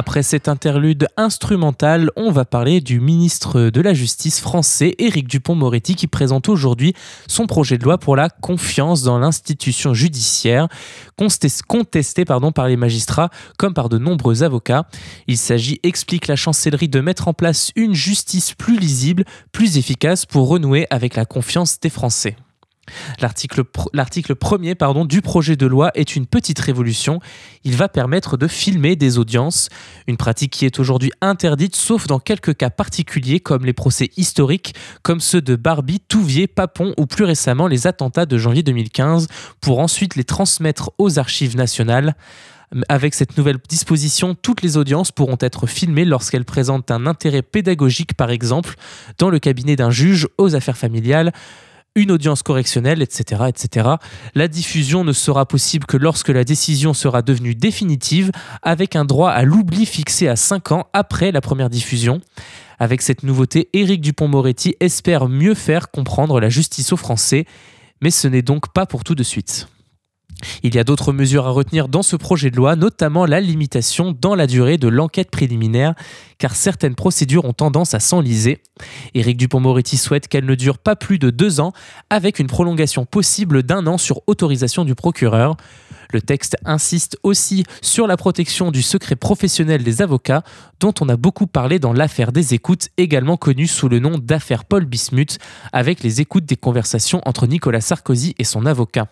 Après 0.00 0.22
cet 0.22 0.48
interlude 0.48 1.08
instrumental, 1.18 2.10
on 2.16 2.30
va 2.30 2.46
parler 2.46 2.80
du 2.80 3.00
ministre 3.00 3.68
de 3.68 3.82
la 3.82 3.92
Justice 3.92 4.40
français, 4.40 4.94
Éric 4.98 5.28
Dupont-Moretti, 5.28 5.94
qui 5.94 6.06
présente 6.06 6.48
aujourd'hui 6.48 6.94
son 7.26 7.46
projet 7.46 7.76
de 7.76 7.84
loi 7.84 7.98
pour 7.98 8.16
la 8.16 8.30
confiance 8.30 9.02
dans 9.02 9.18
l'institution 9.18 9.92
judiciaire, 9.92 10.68
contesté 11.68 12.24
pardon, 12.24 12.50
par 12.50 12.66
les 12.66 12.78
magistrats 12.78 13.28
comme 13.58 13.74
par 13.74 13.90
de 13.90 13.98
nombreux 13.98 14.42
avocats. 14.42 14.86
Il 15.26 15.36
s'agit, 15.36 15.80
explique 15.82 16.28
la 16.28 16.36
chancellerie, 16.36 16.88
de 16.88 17.00
mettre 17.00 17.28
en 17.28 17.34
place 17.34 17.70
une 17.76 17.92
justice 17.92 18.54
plus 18.54 18.78
lisible, 18.78 19.26
plus 19.52 19.76
efficace 19.76 20.24
pour 20.24 20.48
renouer 20.48 20.86
avec 20.88 21.14
la 21.14 21.26
confiance 21.26 21.78
des 21.78 21.90
Français. 21.90 22.36
L'article 23.20 24.34
premier 24.34 24.74
du 25.06 25.22
projet 25.22 25.56
de 25.56 25.66
loi 25.66 25.90
est 25.94 26.16
une 26.16 26.26
petite 26.26 26.58
révolution. 26.58 27.20
Il 27.64 27.76
va 27.76 27.88
permettre 27.88 28.36
de 28.36 28.48
filmer 28.48 28.96
des 28.96 29.18
audiences, 29.18 29.68
une 30.06 30.16
pratique 30.16 30.52
qui 30.52 30.66
est 30.66 30.78
aujourd'hui 30.78 31.12
interdite 31.20 31.76
sauf 31.76 32.06
dans 32.06 32.18
quelques 32.18 32.56
cas 32.56 32.70
particuliers 32.70 33.40
comme 33.40 33.64
les 33.64 33.72
procès 33.72 34.10
historiques 34.16 34.74
comme 35.02 35.20
ceux 35.20 35.40
de 35.40 35.56
Barbie, 35.56 36.00
Touvier, 36.00 36.46
Papon 36.46 36.94
ou 36.98 37.06
plus 37.06 37.24
récemment 37.24 37.66
les 37.66 37.86
attentats 37.86 38.26
de 38.26 38.38
janvier 38.38 38.62
2015 38.62 39.28
pour 39.60 39.78
ensuite 39.80 40.16
les 40.16 40.24
transmettre 40.24 40.90
aux 40.98 41.18
archives 41.18 41.56
nationales. 41.56 42.16
Avec 42.88 43.14
cette 43.14 43.36
nouvelle 43.36 43.58
disposition, 43.68 44.36
toutes 44.40 44.62
les 44.62 44.76
audiences 44.76 45.10
pourront 45.10 45.38
être 45.40 45.66
filmées 45.66 46.04
lorsqu'elles 46.04 46.44
présentent 46.44 46.92
un 46.92 47.06
intérêt 47.06 47.42
pédagogique, 47.42 48.14
par 48.14 48.30
exemple, 48.30 48.76
dans 49.18 49.28
le 49.28 49.40
cabinet 49.40 49.74
d'un 49.74 49.90
juge 49.90 50.28
aux 50.38 50.54
affaires 50.54 50.78
familiales, 50.78 51.32
une 51.94 52.12
audience 52.12 52.42
correctionnelle, 52.42 53.02
etc., 53.02 53.44
etc. 53.48 53.88
La 54.34 54.48
diffusion 54.48 55.04
ne 55.04 55.12
sera 55.12 55.46
possible 55.46 55.86
que 55.86 55.96
lorsque 55.96 56.28
la 56.28 56.44
décision 56.44 56.94
sera 56.94 57.22
devenue 57.22 57.54
définitive, 57.54 58.30
avec 58.62 58.96
un 58.96 59.04
droit 59.04 59.30
à 59.30 59.42
l'oubli 59.42 59.86
fixé 59.86 60.28
à 60.28 60.36
5 60.36 60.72
ans 60.72 60.86
après 60.92 61.32
la 61.32 61.40
première 61.40 61.70
diffusion. 61.70 62.20
Avec 62.78 63.02
cette 63.02 63.22
nouveauté, 63.22 63.68
Éric 63.72 64.00
Dupont-Moretti 64.00 64.76
espère 64.80 65.28
mieux 65.28 65.54
faire 65.54 65.90
comprendre 65.90 66.40
la 66.40 66.48
justice 66.48 66.92
aux 66.92 66.96
Français, 66.96 67.44
mais 68.00 68.10
ce 68.10 68.28
n'est 68.28 68.42
donc 68.42 68.72
pas 68.72 68.86
pour 68.86 69.04
tout 69.04 69.14
de 69.14 69.22
suite. 69.22 69.68
Il 70.62 70.74
y 70.74 70.78
a 70.78 70.84
d'autres 70.84 71.12
mesures 71.12 71.46
à 71.46 71.50
retenir 71.50 71.88
dans 71.88 72.02
ce 72.02 72.16
projet 72.16 72.50
de 72.50 72.56
loi, 72.56 72.76
notamment 72.76 73.26
la 73.26 73.40
limitation 73.40 74.14
dans 74.18 74.34
la 74.34 74.46
durée 74.46 74.78
de 74.78 74.88
l'enquête 74.88 75.30
préliminaire, 75.30 75.94
car 76.38 76.54
certaines 76.54 76.94
procédures 76.94 77.44
ont 77.44 77.52
tendance 77.52 77.94
à 77.94 78.00
s'enliser. 78.00 78.62
Éric 79.14 79.36
Dupont-Moretti 79.36 79.96
souhaite 79.96 80.28
qu'elle 80.28 80.46
ne 80.46 80.54
dure 80.54 80.78
pas 80.78 80.96
plus 80.96 81.18
de 81.18 81.30
deux 81.30 81.60
ans, 81.60 81.72
avec 82.08 82.38
une 82.38 82.46
prolongation 82.46 83.04
possible 83.04 83.62
d'un 83.62 83.86
an 83.86 83.98
sur 83.98 84.22
autorisation 84.26 84.84
du 84.84 84.94
procureur. 84.94 85.56
Le 86.12 86.20
texte 86.20 86.56
insiste 86.64 87.18
aussi 87.22 87.64
sur 87.82 88.06
la 88.06 88.16
protection 88.16 88.72
du 88.72 88.82
secret 88.82 89.16
professionnel 89.16 89.84
des 89.84 90.02
avocats, 90.02 90.42
dont 90.80 90.94
on 91.00 91.08
a 91.08 91.16
beaucoup 91.16 91.46
parlé 91.46 91.78
dans 91.78 91.92
l'affaire 91.92 92.32
des 92.32 92.54
écoutes, 92.54 92.88
également 92.96 93.36
connue 93.36 93.68
sous 93.68 93.88
le 93.88 94.00
nom 94.00 94.18
d'affaire 94.18 94.64
Paul 94.64 94.86
Bismuth, 94.86 95.38
avec 95.72 96.02
les 96.02 96.20
écoutes 96.20 96.46
des 96.46 96.56
conversations 96.56 97.20
entre 97.26 97.46
Nicolas 97.46 97.80
Sarkozy 97.80 98.34
et 98.38 98.44
son 98.44 98.66
avocat. 98.66 99.06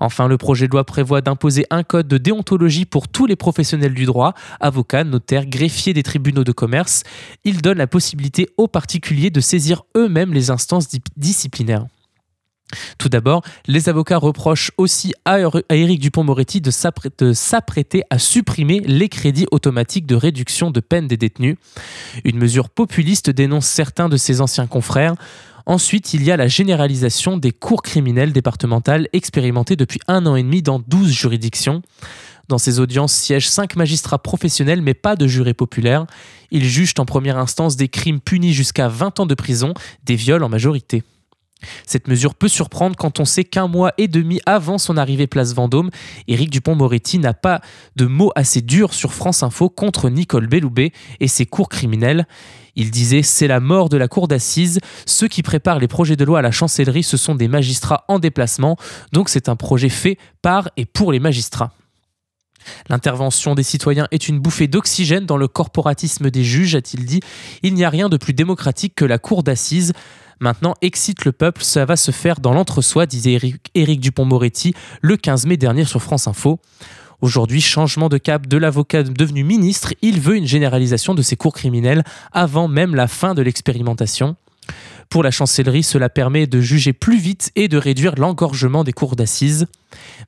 Enfin, 0.00 0.28
le 0.28 0.38
projet 0.38 0.66
de 0.66 0.72
loi 0.72 0.84
prévoit 0.84 1.20
d'imposer 1.20 1.66
un 1.70 1.82
code 1.82 2.08
de 2.08 2.18
déontologie 2.18 2.84
pour 2.84 3.08
tous 3.08 3.26
les 3.26 3.36
professionnels 3.36 3.94
du 3.94 4.04
droit, 4.06 4.34
avocats, 4.60 5.04
notaires, 5.04 5.46
greffiers 5.46 5.94
des 5.94 6.02
tribunaux 6.02 6.44
de 6.44 6.52
commerce. 6.52 7.02
Il 7.44 7.62
donne 7.62 7.78
la 7.78 7.86
possibilité 7.86 8.48
aux 8.56 8.68
particuliers 8.68 9.30
de 9.30 9.40
saisir 9.40 9.82
eux-mêmes 9.96 10.32
les 10.32 10.50
instances 10.50 10.88
disciplinaires. 11.16 11.86
Tout 12.98 13.08
d'abord, 13.08 13.42
les 13.66 13.88
avocats 13.88 14.18
reprochent 14.18 14.72
aussi 14.76 15.14
à 15.24 15.38
Éric 15.70 16.00
Dupont-Moretti 16.00 16.60
de 16.60 16.70
s'apprêter 16.70 18.02
à 18.10 18.18
supprimer 18.18 18.80
les 18.80 19.08
crédits 19.08 19.46
automatiques 19.50 20.04
de 20.06 20.14
réduction 20.14 20.70
de 20.70 20.80
peine 20.80 21.06
des 21.06 21.16
détenus. 21.16 21.56
Une 22.24 22.36
mesure 22.36 22.68
populiste 22.68 23.30
dénonce 23.30 23.66
certains 23.66 24.10
de 24.10 24.18
ses 24.18 24.42
anciens 24.42 24.66
confrères. 24.66 25.14
Ensuite, 25.68 26.14
il 26.14 26.24
y 26.24 26.30
a 26.30 26.38
la 26.38 26.48
généralisation 26.48 27.36
des 27.36 27.52
cours 27.52 27.82
criminelles 27.82 28.32
départementales 28.32 29.06
expérimentées 29.12 29.76
depuis 29.76 30.00
un 30.08 30.24
an 30.24 30.34
et 30.34 30.42
demi 30.42 30.62
dans 30.62 30.78
12 30.78 31.10
juridictions. 31.10 31.82
Dans 32.48 32.56
ces 32.56 32.80
audiences 32.80 33.12
siègent 33.12 33.50
cinq 33.50 33.76
magistrats 33.76 34.18
professionnels 34.18 34.80
mais 34.80 34.94
pas 34.94 35.14
de 35.14 35.26
jurés 35.26 35.52
populaires. 35.52 36.06
Ils 36.50 36.64
jugent 36.64 36.94
en 36.96 37.04
première 37.04 37.36
instance 37.36 37.76
des 37.76 37.88
crimes 37.88 38.18
punis 38.18 38.54
jusqu'à 38.54 38.88
20 38.88 39.20
ans 39.20 39.26
de 39.26 39.34
prison, 39.34 39.74
des 40.04 40.16
viols 40.16 40.42
en 40.42 40.48
majorité. 40.48 41.02
Cette 41.86 42.08
mesure 42.08 42.34
peut 42.34 42.48
surprendre 42.48 42.96
quand 42.96 43.20
on 43.20 43.24
sait 43.24 43.44
qu'un 43.44 43.66
mois 43.66 43.92
et 43.98 44.08
demi 44.08 44.40
avant 44.46 44.78
son 44.78 44.96
arrivée 44.96 45.26
place 45.26 45.54
Vendôme, 45.54 45.90
Éric 46.28 46.50
Dupont-Moretti 46.50 47.18
n'a 47.18 47.34
pas 47.34 47.60
de 47.96 48.06
mots 48.06 48.32
assez 48.36 48.60
durs 48.60 48.94
sur 48.94 49.12
France 49.12 49.42
Info 49.42 49.68
contre 49.68 50.08
Nicole 50.08 50.46
Belloubet 50.46 50.92
et 51.20 51.28
ses 51.28 51.46
cours 51.46 51.68
criminels. 51.68 52.26
Il 52.76 52.92
disait 52.92 53.22
C'est 53.22 53.48
la 53.48 53.58
mort 53.58 53.88
de 53.88 53.96
la 53.96 54.06
cour 54.06 54.28
d'assises. 54.28 54.78
Ceux 55.04 55.26
qui 55.26 55.42
préparent 55.42 55.80
les 55.80 55.88
projets 55.88 56.16
de 56.16 56.24
loi 56.24 56.38
à 56.38 56.42
la 56.42 56.52
chancellerie, 56.52 57.02
ce 57.02 57.16
sont 57.16 57.34
des 57.34 57.48
magistrats 57.48 58.04
en 58.06 58.20
déplacement. 58.20 58.76
Donc 59.12 59.28
c'est 59.28 59.48
un 59.48 59.56
projet 59.56 59.88
fait 59.88 60.16
par 60.42 60.68
et 60.76 60.86
pour 60.86 61.10
les 61.10 61.18
magistrats. 61.18 61.72
L'intervention 62.88 63.54
des 63.54 63.62
citoyens 63.62 64.06
est 64.10 64.28
une 64.28 64.38
bouffée 64.38 64.68
d'oxygène 64.68 65.26
dans 65.26 65.36
le 65.36 65.48
corporatisme 65.48 66.30
des 66.30 66.44
juges, 66.44 66.74
a-t-il 66.74 67.04
dit. 67.04 67.20
Il 67.62 67.74
n'y 67.74 67.84
a 67.84 67.90
rien 67.90 68.08
de 68.08 68.16
plus 68.16 68.34
démocratique 68.34 68.94
que 68.94 69.04
la 69.04 69.18
cour 69.18 69.42
d'assises. 69.42 69.92
Maintenant, 70.40 70.74
excite 70.82 71.24
le 71.24 71.32
peuple, 71.32 71.62
ça 71.62 71.84
va 71.84 71.96
se 71.96 72.10
faire 72.10 72.40
dans 72.40 72.52
l'entre-soi, 72.52 73.06
disait 73.06 73.40
Éric 73.74 74.00
Dupont-Moretti 74.00 74.74
le 75.02 75.16
15 75.16 75.46
mai 75.46 75.56
dernier 75.56 75.84
sur 75.84 76.02
France 76.02 76.28
Info. 76.28 76.60
Aujourd'hui, 77.20 77.60
changement 77.60 78.08
de 78.08 78.18
cap 78.18 78.46
de 78.46 78.56
l'avocat 78.56 79.02
devenu 79.02 79.42
ministre, 79.42 79.92
il 80.02 80.20
veut 80.20 80.36
une 80.36 80.46
généralisation 80.46 81.14
de 81.14 81.22
ses 81.22 81.34
cours 81.34 81.54
criminels 81.54 82.04
avant 82.32 82.68
même 82.68 82.94
la 82.94 83.08
fin 83.08 83.34
de 83.34 83.42
l'expérimentation. 83.42 84.36
Pour 85.08 85.22
la 85.24 85.30
chancellerie, 85.30 85.82
cela 85.82 86.10
permet 86.10 86.46
de 86.46 86.60
juger 86.60 86.92
plus 86.92 87.18
vite 87.18 87.50
et 87.56 87.66
de 87.66 87.78
réduire 87.78 88.14
l'engorgement 88.16 88.84
des 88.84 88.92
cours 88.92 89.16
d'assises. 89.16 89.66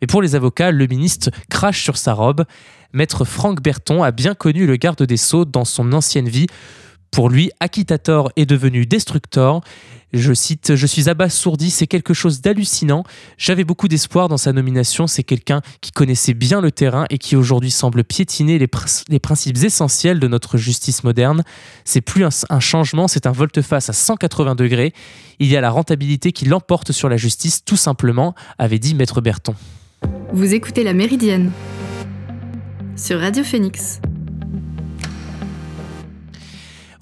Mais 0.01 0.07
pour 0.07 0.23
les 0.23 0.35
avocats, 0.35 0.73
le 0.73 0.87
ministre 0.87 1.31
crache 1.51 1.83
sur 1.83 1.97
sa 1.97 2.15
robe. 2.15 2.45
Maître 2.93 3.25
Franck 3.25 3.63
Berton 3.63 4.03
a 4.03 4.11
bien 4.11 4.35
connu 4.35 4.67
le 4.67 4.77
garde 4.77 5.03
des 5.03 5.19
Sceaux 5.19 5.45
dans 5.45 5.67
son 5.67 5.93
ancienne 5.93 6.29
vie. 6.29 6.47
Pour 7.11 7.29
lui, 7.29 7.51
Acquitator 7.61 8.31
est 8.37 8.47
devenu 8.47 8.87
Destructor. 8.87 9.63
Je 10.13 10.33
cite 10.33 10.75
Je 10.75 10.87
suis 10.87 11.09
abasourdi, 11.09 11.71
c'est 11.71 11.87
quelque 11.87 12.15
chose 12.15 12.41
d'hallucinant. 12.41 13.05
J'avais 13.39 13.65
beaucoup 13.65 13.89
d'espoir 13.89 14.29
dans 14.29 14.37
sa 14.37 14.53
nomination. 14.53 15.07
C'est 15.07 15.23
quelqu'un 15.23 15.61
qui 15.81 15.93
connaissait 15.93 16.35
bien 16.35 16.61
le 16.61 16.73
terrain 16.73 17.07
et 17.11 17.19
qui 17.19 17.37
aujourd'hui 17.37 17.71
semble 17.71 18.03
piétiner 18.03 18.59
les, 18.59 18.67
principes 18.67 19.63
essentiels 19.63 20.19
de 20.19 20.27
notre 20.27 20.57
justice 20.57 21.05
moderne. 21.05 21.43
C'est 21.85 22.01
plus 22.01 22.25
un, 22.25 22.31
un 22.49 22.61
changement, 22.61 23.09
c'est 23.09 23.27
un 23.27 23.33
volte-face 23.33 23.89
à 23.89 23.93
180 23.93 24.55
degrés. 24.57 24.93
Il 25.39 25.49
y 25.49 25.57
a 25.57 25.61
la 25.61 25.71
rentabilité 25.71 26.33
qui 26.33 26.45
l'emporte 26.45 26.93
sur 26.93 27.09
la 27.09 27.17
justice, 27.17 27.65
tout 27.65 27.77
simplement, 27.77 28.35
avait 28.59 28.79
dit 28.79 28.95
Maître 28.95 29.21
Berton. 29.21 29.55
Vous 30.33 30.55
écoutez 30.55 30.83
La 30.83 30.93
Méridienne 30.93 31.53
sur 32.97 33.21
Radio 33.21 33.43
Phoenix. 33.43 34.01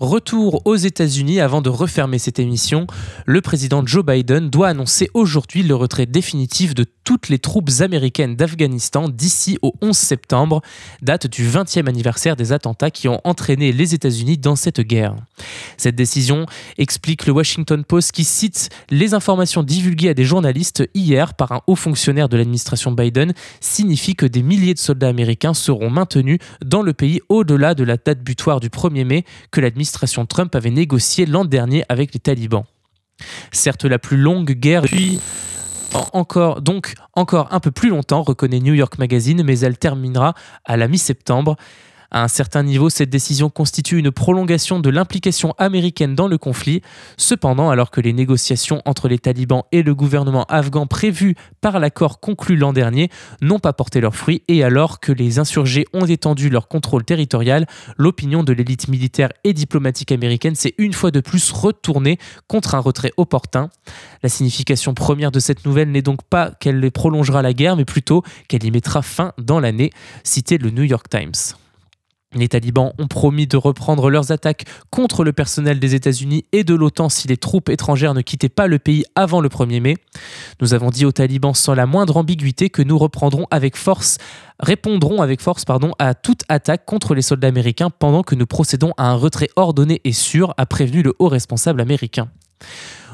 Retour 0.00 0.62
aux 0.64 0.76
États-Unis 0.76 1.40
avant 1.40 1.60
de 1.60 1.70
refermer 1.70 2.20
cette 2.20 2.38
émission. 2.38 2.86
Le 3.26 3.40
président 3.40 3.84
Joe 3.84 4.06
Biden 4.06 4.48
doit 4.48 4.68
annoncer 4.68 5.10
aujourd'hui 5.12 5.64
le 5.64 5.74
retrait 5.74 6.06
définitif 6.06 6.72
de 6.72 6.84
toutes 7.02 7.28
les 7.30 7.40
troupes 7.40 7.70
américaines 7.80 8.36
d'Afghanistan 8.36 9.08
d'ici 9.08 9.58
au 9.60 9.72
11 9.80 9.96
septembre, 9.96 10.62
date 11.02 11.26
du 11.26 11.48
20e 11.48 11.88
anniversaire 11.88 12.36
des 12.36 12.52
attentats 12.52 12.92
qui 12.92 13.08
ont 13.08 13.20
entraîné 13.24 13.72
les 13.72 13.94
États-Unis 13.94 14.38
dans 14.38 14.54
cette 14.54 14.80
guerre. 14.80 15.16
Cette 15.76 15.96
décision 15.96 16.46
explique 16.76 17.26
le 17.26 17.32
Washington 17.32 17.84
Post 17.84 18.12
qui 18.12 18.22
cite 18.22 18.68
les 18.90 19.14
informations 19.14 19.64
divulguées 19.64 20.10
à 20.10 20.14
des 20.14 20.24
journalistes 20.24 20.88
hier 20.94 21.34
par 21.34 21.50
un 21.50 21.62
haut 21.66 21.76
fonctionnaire 21.76 22.28
de 22.28 22.36
l'administration 22.36 22.92
Biden 22.92 23.32
signifie 23.60 24.14
que 24.14 24.26
des 24.26 24.42
milliers 24.42 24.74
de 24.74 24.78
soldats 24.78 25.08
américains 25.08 25.54
seront 25.54 25.90
maintenus 25.90 26.38
dans 26.64 26.82
le 26.82 26.92
pays 26.92 27.20
au-delà 27.28 27.74
de 27.74 27.82
la 27.82 27.96
date 27.96 28.22
butoir 28.22 28.60
du 28.60 28.68
1er 28.68 29.04
mai 29.04 29.24
que 29.50 29.60
l'administration 29.60 29.87
Trump 30.26 30.54
avait 30.54 30.70
négocié 30.70 31.26
l'an 31.26 31.44
dernier 31.44 31.84
avec 31.88 32.14
les 32.14 32.20
talibans. 32.20 32.64
Certes, 33.52 33.84
la 33.84 33.98
plus 33.98 34.16
longue 34.16 34.52
guerre, 34.52 34.82
puis 34.82 35.20
encore, 36.12 36.62
donc 36.62 36.94
encore 37.14 37.48
un 37.50 37.60
peu 37.60 37.70
plus 37.70 37.90
longtemps, 37.90 38.22
reconnaît 38.22 38.60
New 38.60 38.74
York 38.74 38.98
Magazine, 38.98 39.42
mais 39.42 39.58
elle 39.60 39.78
terminera 39.78 40.34
à 40.64 40.76
la 40.76 40.88
mi-septembre. 40.88 41.56
À 42.10 42.24
un 42.24 42.28
certain 42.28 42.62
niveau, 42.62 42.88
cette 42.88 43.10
décision 43.10 43.50
constitue 43.50 43.98
une 43.98 44.10
prolongation 44.10 44.80
de 44.80 44.88
l'implication 44.88 45.54
américaine 45.58 46.14
dans 46.14 46.26
le 46.26 46.38
conflit. 46.38 46.80
Cependant, 47.18 47.68
alors 47.68 47.90
que 47.90 48.00
les 48.00 48.14
négociations 48.14 48.80
entre 48.86 49.08
les 49.08 49.18
talibans 49.18 49.64
et 49.72 49.82
le 49.82 49.94
gouvernement 49.94 50.44
afghan 50.44 50.86
prévues 50.86 51.34
par 51.60 51.78
l'accord 51.78 52.18
conclu 52.20 52.56
l'an 52.56 52.72
dernier 52.72 53.10
n'ont 53.42 53.58
pas 53.58 53.74
porté 53.74 54.00
leurs 54.00 54.16
fruits 54.16 54.42
et 54.48 54.64
alors 54.64 55.00
que 55.00 55.12
les 55.12 55.38
insurgés 55.38 55.84
ont 55.92 56.06
étendu 56.06 56.48
leur 56.48 56.68
contrôle 56.68 57.04
territorial, 57.04 57.66
l'opinion 57.98 58.42
de 58.42 58.54
l'élite 58.54 58.88
militaire 58.88 59.28
et 59.44 59.52
diplomatique 59.52 60.10
américaine 60.10 60.54
s'est 60.54 60.74
une 60.78 60.94
fois 60.94 61.10
de 61.10 61.20
plus 61.20 61.52
retournée 61.52 62.18
contre 62.46 62.74
un 62.74 62.80
retrait 62.80 63.12
opportun. 63.18 63.68
La 64.22 64.30
signification 64.30 64.94
première 64.94 65.30
de 65.30 65.40
cette 65.40 65.66
nouvelle 65.66 65.90
n'est 65.90 66.02
donc 66.02 66.22
pas 66.22 66.52
qu'elle 66.58 66.90
prolongera 66.90 67.42
la 67.42 67.52
guerre, 67.52 67.76
mais 67.76 67.84
plutôt 67.84 68.22
qu'elle 68.48 68.64
y 68.64 68.70
mettra 68.70 69.02
fin 69.02 69.32
dans 69.36 69.60
l'année, 69.60 69.90
cité 70.24 70.56
le 70.56 70.70
New 70.70 70.84
York 70.84 71.06
Times. 71.10 71.34
Les 72.34 72.48
talibans 72.48 72.92
ont 72.98 73.06
promis 73.06 73.46
de 73.46 73.56
reprendre 73.56 74.10
leurs 74.10 74.32
attaques 74.32 74.66
contre 74.90 75.24
le 75.24 75.32
personnel 75.32 75.80
des 75.80 75.94
États-Unis 75.94 76.44
et 76.52 76.62
de 76.62 76.74
l'OTAN 76.74 77.08
si 77.08 77.26
les 77.26 77.38
troupes 77.38 77.70
étrangères 77.70 78.12
ne 78.12 78.20
quittaient 78.20 78.50
pas 78.50 78.66
le 78.66 78.78
pays 78.78 79.04
avant 79.14 79.40
le 79.40 79.48
1er 79.48 79.80
mai. 79.80 79.96
Nous 80.60 80.74
avons 80.74 80.90
dit 80.90 81.06
aux 81.06 81.12
talibans 81.12 81.54
sans 81.54 81.74
la 81.74 81.86
moindre 81.86 82.18
ambiguïté 82.18 82.68
que 82.68 82.82
nous 82.82 82.98
reprendrons 82.98 83.46
avec 83.50 83.76
force, 83.76 84.18
répondrons 84.60 85.22
avec 85.22 85.40
force 85.40 85.64
à 85.98 86.14
toute 86.14 86.42
attaque 86.50 86.84
contre 86.84 87.14
les 87.14 87.22
soldats 87.22 87.48
américains 87.48 87.88
pendant 87.88 88.22
que 88.22 88.34
nous 88.34 88.46
procédons 88.46 88.92
à 88.98 89.08
un 89.08 89.14
retrait 89.14 89.48
ordonné 89.56 90.02
et 90.04 90.12
sûr, 90.12 90.52
a 90.58 90.66
prévenu 90.66 91.02
le 91.02 91.14
haut 91.18 91.28
responsable 91.28 91.80
américain. 91.80 92.28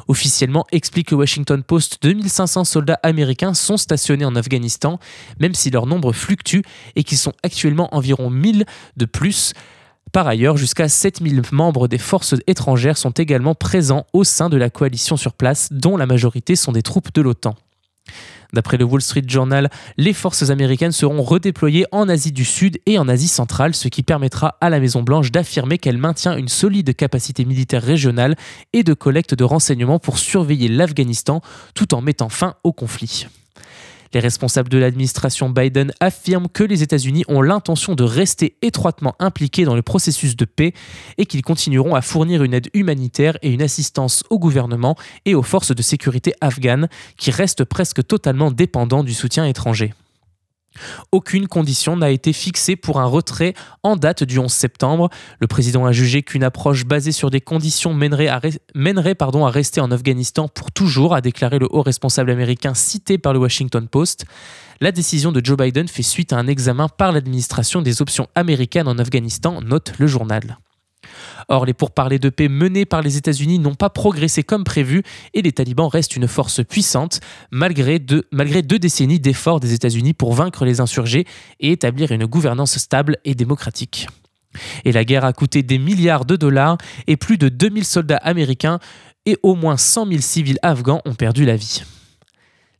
Officiellement, 0.08 0.66
explique 0.72 1.10
le 1.10 1.16
Washington 1.16 1.62
Post, 1.62 1.98
2500 2.02 2.64
soldats 2.64 3.00
américains 3.02 3.54
sont 3.54 3.76
stationnés 3.76 4.24
en 4.24 4.36
Afghanistan, 4.36 4.98
même 5.40 5.54
si 5.54 5.70
leur 5.70 5.86
nombre 5.86 6.12
fluctue 6.12 6.60
et 6.96 7.04
qu'ils 7.04 7.18
sont 7.18 7.32
actuellement 7.42 7.94
environ 7.94 8.30
1000 8.30 8.64
de 8.96 9.04
plus. 9.04 9.52
Par 10.12 10.28
ailleurs, 10.28 10.56
jusqu'à 10.56 10.88
7000 10.88 11.42
membres 11.50 11.88
des 11.88 11.98
forces 11.98 12.36
étrangères 12.46 12.96
sont 12.96 13.10
également 13.10 13.54
présents 13.54 14.06
au 14.12 14.22
sein 14.22 14.48
de 14.48 14.56
la 14.56 14.70
coalition 14.70 15.16
sur 15.16 15.32
place, 15.32 15.68
dont 15.72 15.96
la 15.96 16.06
majorité 16.06 16.54
sont 16.54 16.72
des 16.72 16.82
troupes 16.82 17.12
de 17.12 17.20
l'OTAN. 17.20 17.56
D'après 18.54 18.76
le 18.76 18.84
Wall 18.84 19.02
Street 19.02 19.24
Journal, 19.26 19.68
les 19.98 20.12
forces 20.12 20.48
américaines 20.50 20.92
seront 20.92 21.22
redéployées 21.22 21.86
en 21.90 22.08
Asie 22.08 22.30
du 22.30 22.44
Sud 22.44 22.78
et 22.86 22.98
en 22.98 23.08
Asie 23.08 23.28
centrale, 23.28 23.74
ce 23.74 23.88
qui 23.88 24.04
permettra 24.04 24.56
à 24.60 24.70
la 24.70 24.78
Maison-Blanche 24.78 25.32
d'affirmer 25.32 25.76
qu'elle 25.76 25.98
maintient 25.98 26.36
une 26.36 26.48
solide 26.48 26.94
capacité 26.94 27.44
militaire 27.44 27.82
régionale 27.82 28.36
et 28.72 28.84
de 28.84 28.94
collecte 28.94 29.34
de 29.34 29.44
renseignements 29.44 29.98
pour 29.98 30.18
surveiller 30.18 30.68
l'Afghanistan 30.68 31.40
tout 31.74 31.94
en 31.94 32.00
mettant 32.00 32.28
fin 32.28 32.54
au 32.62 32.72
conflit. 32.72 33.26
Les 34.14 34.20
responsables 34.20 34.68
de 34.68 34.78
l'administration 34.78 35.50
Biden 35.50 35.92
affirment 35.98 36.48
que 36.48 36.62
les 36.62 36.84
États-Unis 36.84 37.24
ont 37.26 37.42
l'intention 37.42 37.96
de 37.96 38.04
rester 38.04 38.56
étroitement 38.62 39.16
impliqués 39.18 39.64
dans 39.64 39.74
le 39.74 39.82
processus 39.82 40.36
de 40.36 40.44
paix 40.44 40.72
et 41.18 41.26
qu'ils 41.26 41.42
continueront 41.42 41.96
à 41.96 42.00
fournir 42.00 42.44
une 42.44 42.54
aide 42.54 42.70
humanitaire 42.74 43.36
et 43.42 43.50
une 43.50 43.62
assistance 43.62 44.22
au 44.30 44.38
gouvernement 44.38 44.94
et 45.24 45.34
aux 45.34 45.42
forces 45.42 45.74
de 45.74 45.82
sécurité 45.82 46.32
afghanes 46.40 46.88
qui 47.16 47.32
restent 47.32 47.64
presque 47.64 48.06
totalement 48.06 48.52
dépendants 48.52 49.02
du 49.02 49.14
soutien 49.14 49.46
étranger. 49.46 49.92
Aucune 51.12 51.48
condition 51.48 51.96
n'a 51.96 52.10
été 52.10 52.32
fixée 52.32 52.76
pour 52.76 53.00
un 53.00 53.06
retrait 53.06 53.54
en 53.82 53.96
date 53.96 54.24
du 54.24 54.38
11 54.38 54.52
septembre. 54.52 55.10
Le 55.40 55.46
président 55.46 55.86
a 55.86 55.92
jugé 55.92 56.22
qu'une 56.22 56.44
approche 56.44 56.84
basée 56.84 57.12
sur 57.12 57.30
des 57.30 57.40
conditions 57.40 57.94
mènerait, 57.94 58.28
à, 58.28 58.40
rester 59.48 59.80
en 59.80 59.90
Afghanistan 59.90 60.48
pour 60.48 60.72
toujours, 60.72 61.14
a 61.14 61.20
déclaré 61.20 61.58
le 61.58 61.68
haut 61.70 61.82
responsable 61.82 62.30
américain 62.30 62.74
cité 62.74 63.18
par 63.18 63.32
le 63.32 63.38
Washington 63.38 63.88
Post. 63.88 64.24
La 64.80 64.92
décision 64.92 65.32
de 65.32 65.40
Joe 65.44 65.56
Biden 65.56 65.88
fait 65.88 66.02
suite 66.02 66.32
à 66.32 66.38
un 66.38 66.46
examen 66.46 66.88
par 66.88 67.12
l'administration 67.12 67.80
des 67.80 68.02
options 68.02 68.28
américaines 68.34 68.88
en 68.88 68.98
Afghanistan, 68.98 69.60
note 69.60 69.92
le 69.98 70.06
journal. 70.06 70.58
Or, 71.48 71.66
les 71.66 71.74
pourparlers 71.74 72.18
de 72.18 72.28
paix 72.28 72.48
menés 72.48 72.84
par 72.84 73.02
les 73.02 73.16
États-Unis 73.16 73.58
n'ont 73.58 73.74
pas 73.74 73.90
progressé 73.90 74.42
comme 74.42 74.64
prévu 74.64 75.02
et 75.34 75.42
les 75.42 75.52
talibans 75.52 75.88
restent 75.88 76.16
une 76.16 76.28
force 76.28 76.64
puissante 76.64 77.20
malgré 77.50 77.98
deux, 77.98 78.24
décennies 78.78 79.20
d'efforts 79.20 79.60
des 79.60 79.72
États-Unis 79.72 80.14
pour 80.14 80.34
vaincre 80.34 80.64
les 80.64 80.80
insurgés 80.80 81.26
et 81.60 81.72
établir 81.72 82.12
une 82.12 82.26
gouvernance 82.26 82.78
stable 82.78 83.18
et 83.24 83.34
démocratique. 83.34 84.08
Et 84.84 84.92
la 84.92 85.04
guerre 85.04 85.24
a 85.24 85.32
coûté 85.32 85.62
des 85.62 85.78
milliards 85.78 86.24
de 86.24 86.36
dollars 86.36 86.78
et 87.06 87.16
plus 87.16 87.38
de 87.38 87.48
2000 87.48 87.84
soldats 87.84 88.16
américains 88.18 88.78
et 89.26 89.36
au 89.42 89.54
moins 89.54 89.76
100 89.76 90.06
000 90.06 90.20
civils 90.20 90.58
afghans 90.62 91.00
ont 91.04 91.14
perdu 91.14 91.44
la 91.44 91.56
vie. 91.56 91.82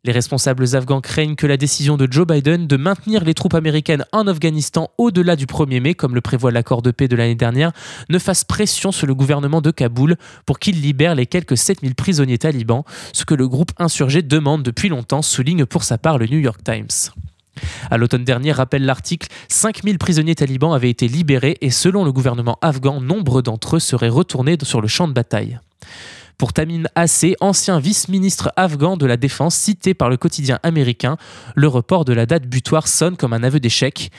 Les 0.07 0.13
responsables 0.13 0.77
afghans 0.77 1.01
craignent 1.01 1.35
que 1.35 1.47
la 1.47 1.57
décision 1.57 1.97
de 1.97 2.07
Joe 2.11 2.27
Biden 2.27 2.67
de 2.67 2.77
maintenir 2.77 3.25
les 3.25 3.33
troupes 3.33 3.55
américaines 3.55 4.05
en 4.13 4.27
Afghanistan 4.27 4.91
au-delà 4.99 5.35
du 5.35 5.47
1er 5.47 5.81
mai, 5.81 5.95
comme 5.95 6.15
le 6.15 6.21
prévoit 6.21 6.51
l'accord 6.51 6.83
de 6.83 6.91
paix 6.91 7.09
de 7.09 7.17
l'année 7.17 7.35
dernière, 7.35 7.73
ne 8.11 8.19
fasse 8.19 8.45
pression 8.45 8.93
sur 8.93 9.07
le 9.07 9.15
gouvernement 9.15 9.63
de 9.63 9.71
Kaboul 9.71 10.17
pour 10.45 10.59
qu'il 10.59 10.83
libère 10.83 11.15
les 11.15 11.25
quelques 11.25 11.57
7000 11.57 11.95
prisonniers 11.95 12.37
talibans, 12.37 12.83
ce 13.15 13.25
que 13.25 13.35
le 13.35 13.49
groupe 13.49 13.73
insurgé 13.79 14.21
demande 14.21 14.63
depuis 14.63 14.91
longtemps, 14.91 15.23
souligne 15.23 15.65
pour 15.65 15.85
sa 15.85 15.97
part 15.97 16.19
le 16.19 16.27
New 16.27 16.39
York 16.39 16.61
Times. 16.63 17.15
À 17.91 17.97
l'automne 17.97 18.25
dernier, 18.25 18.53
rappelle 18.53 18.85
l'article, 18.85 19.29
5000 19.49 19.97
prisonniers 19.97 20.35
talibans 20.35 20.75
avaient 20.75 20.91
été 20.91 21.09
libérés 21.09 21.57
et 21.63 21.71
selon 21.71 22.05
le 22.05 22.13
gouvernement 22.13 22.59
afghan, 22.61 23.01
nombre 23.01 23.41
d'entre 23.41 23.77
eux 23.77 23.81
seraient 23.81 24.11
retournés 24.11 24.59
sur 24.65 24.83
le 24.83 24.89
champ 24.89 25.09
de 25.09 25.15
bataille. 25.15 25.59
Pour 26.39 26.53
Tamim 26.53 26.85
Assé, 26.95 27.37
ancien 27.41 27.79
vice-ministre 27.79 28.53
afghan 28.57 28.97
de 28.97 29.07
la 29.07 29.17
Défense 29.17 29.55
cité 29.55 29.95
par 29.95 30.11
le 30.11 30.17
quotidien 30.17 30.59
américain, 30.63 31.17
le 31.55 31.69
report 31.69 32.05
de 32.05 32.13
la 32.13 32.27
date 32.27 32.47
butoir 32.47 32.89
sonne 32.89 33.17
comme 33.17 33.33
un 33.33 33.43
aveu 33.43 33.61
d'échec. 33.61 34.11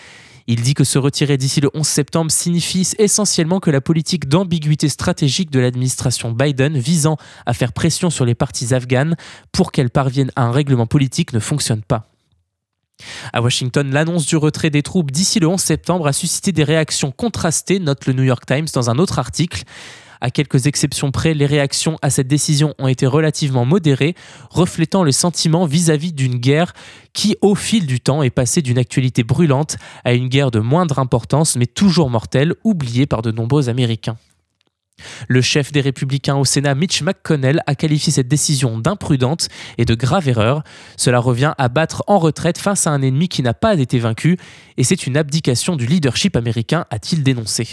Il 0.48 0.62
dit 0.62 0.76
que 0.76 0.84
se 0.84 1.00
retirer 1.00 1.38
d'ici 1.38 1.60
le 1.60 1.72
11 1.74 1.86
septembre 1.86 2.32
signifie 2.32 2.88
essentiellement 3.00 3.60
que 3.60 3.72
la 3.72 3.82
politique 3.82 4.30
d'ambiguïté 4.30 4.90
stratégique 4.90 5.50
de 5.50 5.60
l'administration 5.60 6.32
Biden 6.32 6.78
visant 6.78 7.18
à 7.48 7.54
faire 7.54 7.74
pression 7.74 8.12
sur 8.12 8.26
les 8.26 8.36
partis 8.36 8.74
afghanes 8.74 9.16
pour 9.52 9.72
qu'elles 9.72 9.90
parviennent 9.90 10.32
à 10.36 10.44
un 10.44 10.52
règlement 10.52 10.86
politique 10.86 11.34
ne 11.34 11.40
fonctionne 11.40 11.82
pas. 11.82 12.12
À 13.34 13.42
Washington, 13.42 13.92
l'annonce 13.92 14.26
du 14.26 14.38
retrait 14.38 14.70
des 14.70 14.84
troupes 14.84 15.12
d'ici 15.12 15.40
le 15.40 15.48
11 15.48 15.60
septembre 15.60 16.08
a 16.08 16.14
suscité 16.14 16.52
des 16.52 16.64
réactions 16.64 17.12
contrastées, 17.12 17.80
note 17.80 18.06
le 18.06 18.14
New 18.14 18.24
York 18.24 18.46
Times 18.46 18.68
dans 18.74 18.90
un 18.90 19.00
autre 19.00 19.20
article. 19.20 19.64
À 20.22 20.32
quelques 20.32 20.68
exceptions 20.68 21.12
près, 21.12 21.34
les 21.34 21.46
réactions 21.46 21.98
à 22.02 22.10
cette 22.10 22.28
décision 22.28 22.74
ont 22.80 22.88
été 22.88 23.06
relativement 23.06 23.66
modérées, 23.66 24.16
reflétant 24.50 25.04
le 25.04 25.12
sentiment 25.12 25.66
vis-à-vis 25.66 26.14
d'une 26.14 26.38
guerre 26.38 26.74
qui, 27.14 27.38
au 27.42 27.56
fil 27.56 27.86
du 27.86 28.00
temps, 28.00 28.24
est 28.24 28.30
passée 28.30 28.62
d'une 28.62 28.78
actualité 28.78 29.24
brûlante 29.24 29.78
à 30.04 30.14
une 30.14 30.28
guerre 30.28 30.52
de 30.52 30.60
moindre 30.60 31.00
importance 31.00 31.56
mais 31.56 31.68
toujours 31.68 32.10
mortelle, 32.10 32.54
oubliée 32.64 33.06
par 33.06 33.22
de 33.22 33.32
nombreux 33.32 33.70
Américains. 33.70 34.18
Le 35.28 35.42
chef 35.42 35.72
des 35.72 35.82
républicains 35.82 36.38
au 36.38 36.46
Sénat, 36.46 36.76
Mitch 36.76 37.02
McConnell, 37.02 37.62
a 37.68 37.76
qualifié 37.76 38.14
cette 38.14 38.28
décision 38.28 38.80
d'imprudente 38.80 39.50
et 39.78 39.86
de 39.86 39.94
grave 39.94 40.30
erreur. 40.30 40.64
Cela 40.98 41.20
revient 41.20 41.54
à 41.58 41.68
battre 41.68 42.04
en 42.08 42.18
retraite 42.18 42.58
face 42.58 42.88
à 42.88 42.92
un 42.92 43.02
ennemi 43.02 43.28
qui 43.28 43.44
n'a 43.44 43.54
pas 43.54 43.78
été 43.78 44.00
vaincu, 44.00 44.38
et 44.78 44.84
c'est 44.84 45.06
une 45.06 45.18
abdication 45.18 45.76
du 45.76 45.86
leadership 45.86 46.36
américain, 46.36 46.86
a-t-il 46.90 47.24
dénoncé. 47.24 47.68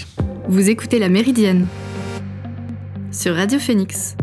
Vous 0.48 0.68
écoutez 0.68 0.98
La 0.98 1.08
Méridienne 1.08 1.66
sur 3.12 3.36
Radio 3.36 3.58
Phoenix. 3.58 4.16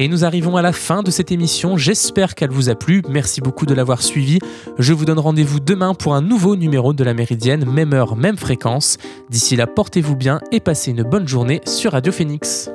Et 0.00 0.08
nous 0.08 0.24
arrivons 0.24 0.56
à 0.56 0.62
la 0.62 0.72
fin 0.72 1.02
de 1.02 1.10
cette 1.10 1.32
émission. 1.32 1.76
J'espère 1.76 2.34
qu'elle 2.34 2.50
vous 2.50 2.68
a 2.68 2.74
plu. 2.74 3.02
Merci 3.08 3.40
beaucoup 3.40 3.66
de 3.66 3.74
l'avoir 3.74 4.02
suivi. 4.02 4.38
Je 4.78 4.92
vous 4.92 5.04
donne 5.04 5.18
rendez-vous 5.18 5.58
demain 5.58 5.94
pour 5.94 6.14
un 6.14 6.22
nouveau 6.22 6.54
numéro 6.54 6.92
de 6.92 7.02
la 7.02 7.14
Méridienne, 7.14 7.64
même 7.64 7.92
heure, 7.92 8.14
même 8.14 8.36
fréquence. 8.36 8.98
D'ici 9.28 9.56
là, 9.56 9.66
portez-vous 9.66 10.14
bien 10.14 10.40
et 10.52 10.60
passez 10.60 10.92
une 10.92 11.02
bonne 11.02 11.26
journée 11.26 11.60
sur 11.64 11.92
Radio 11.92 12.12
Phoenix. 12.12 12.70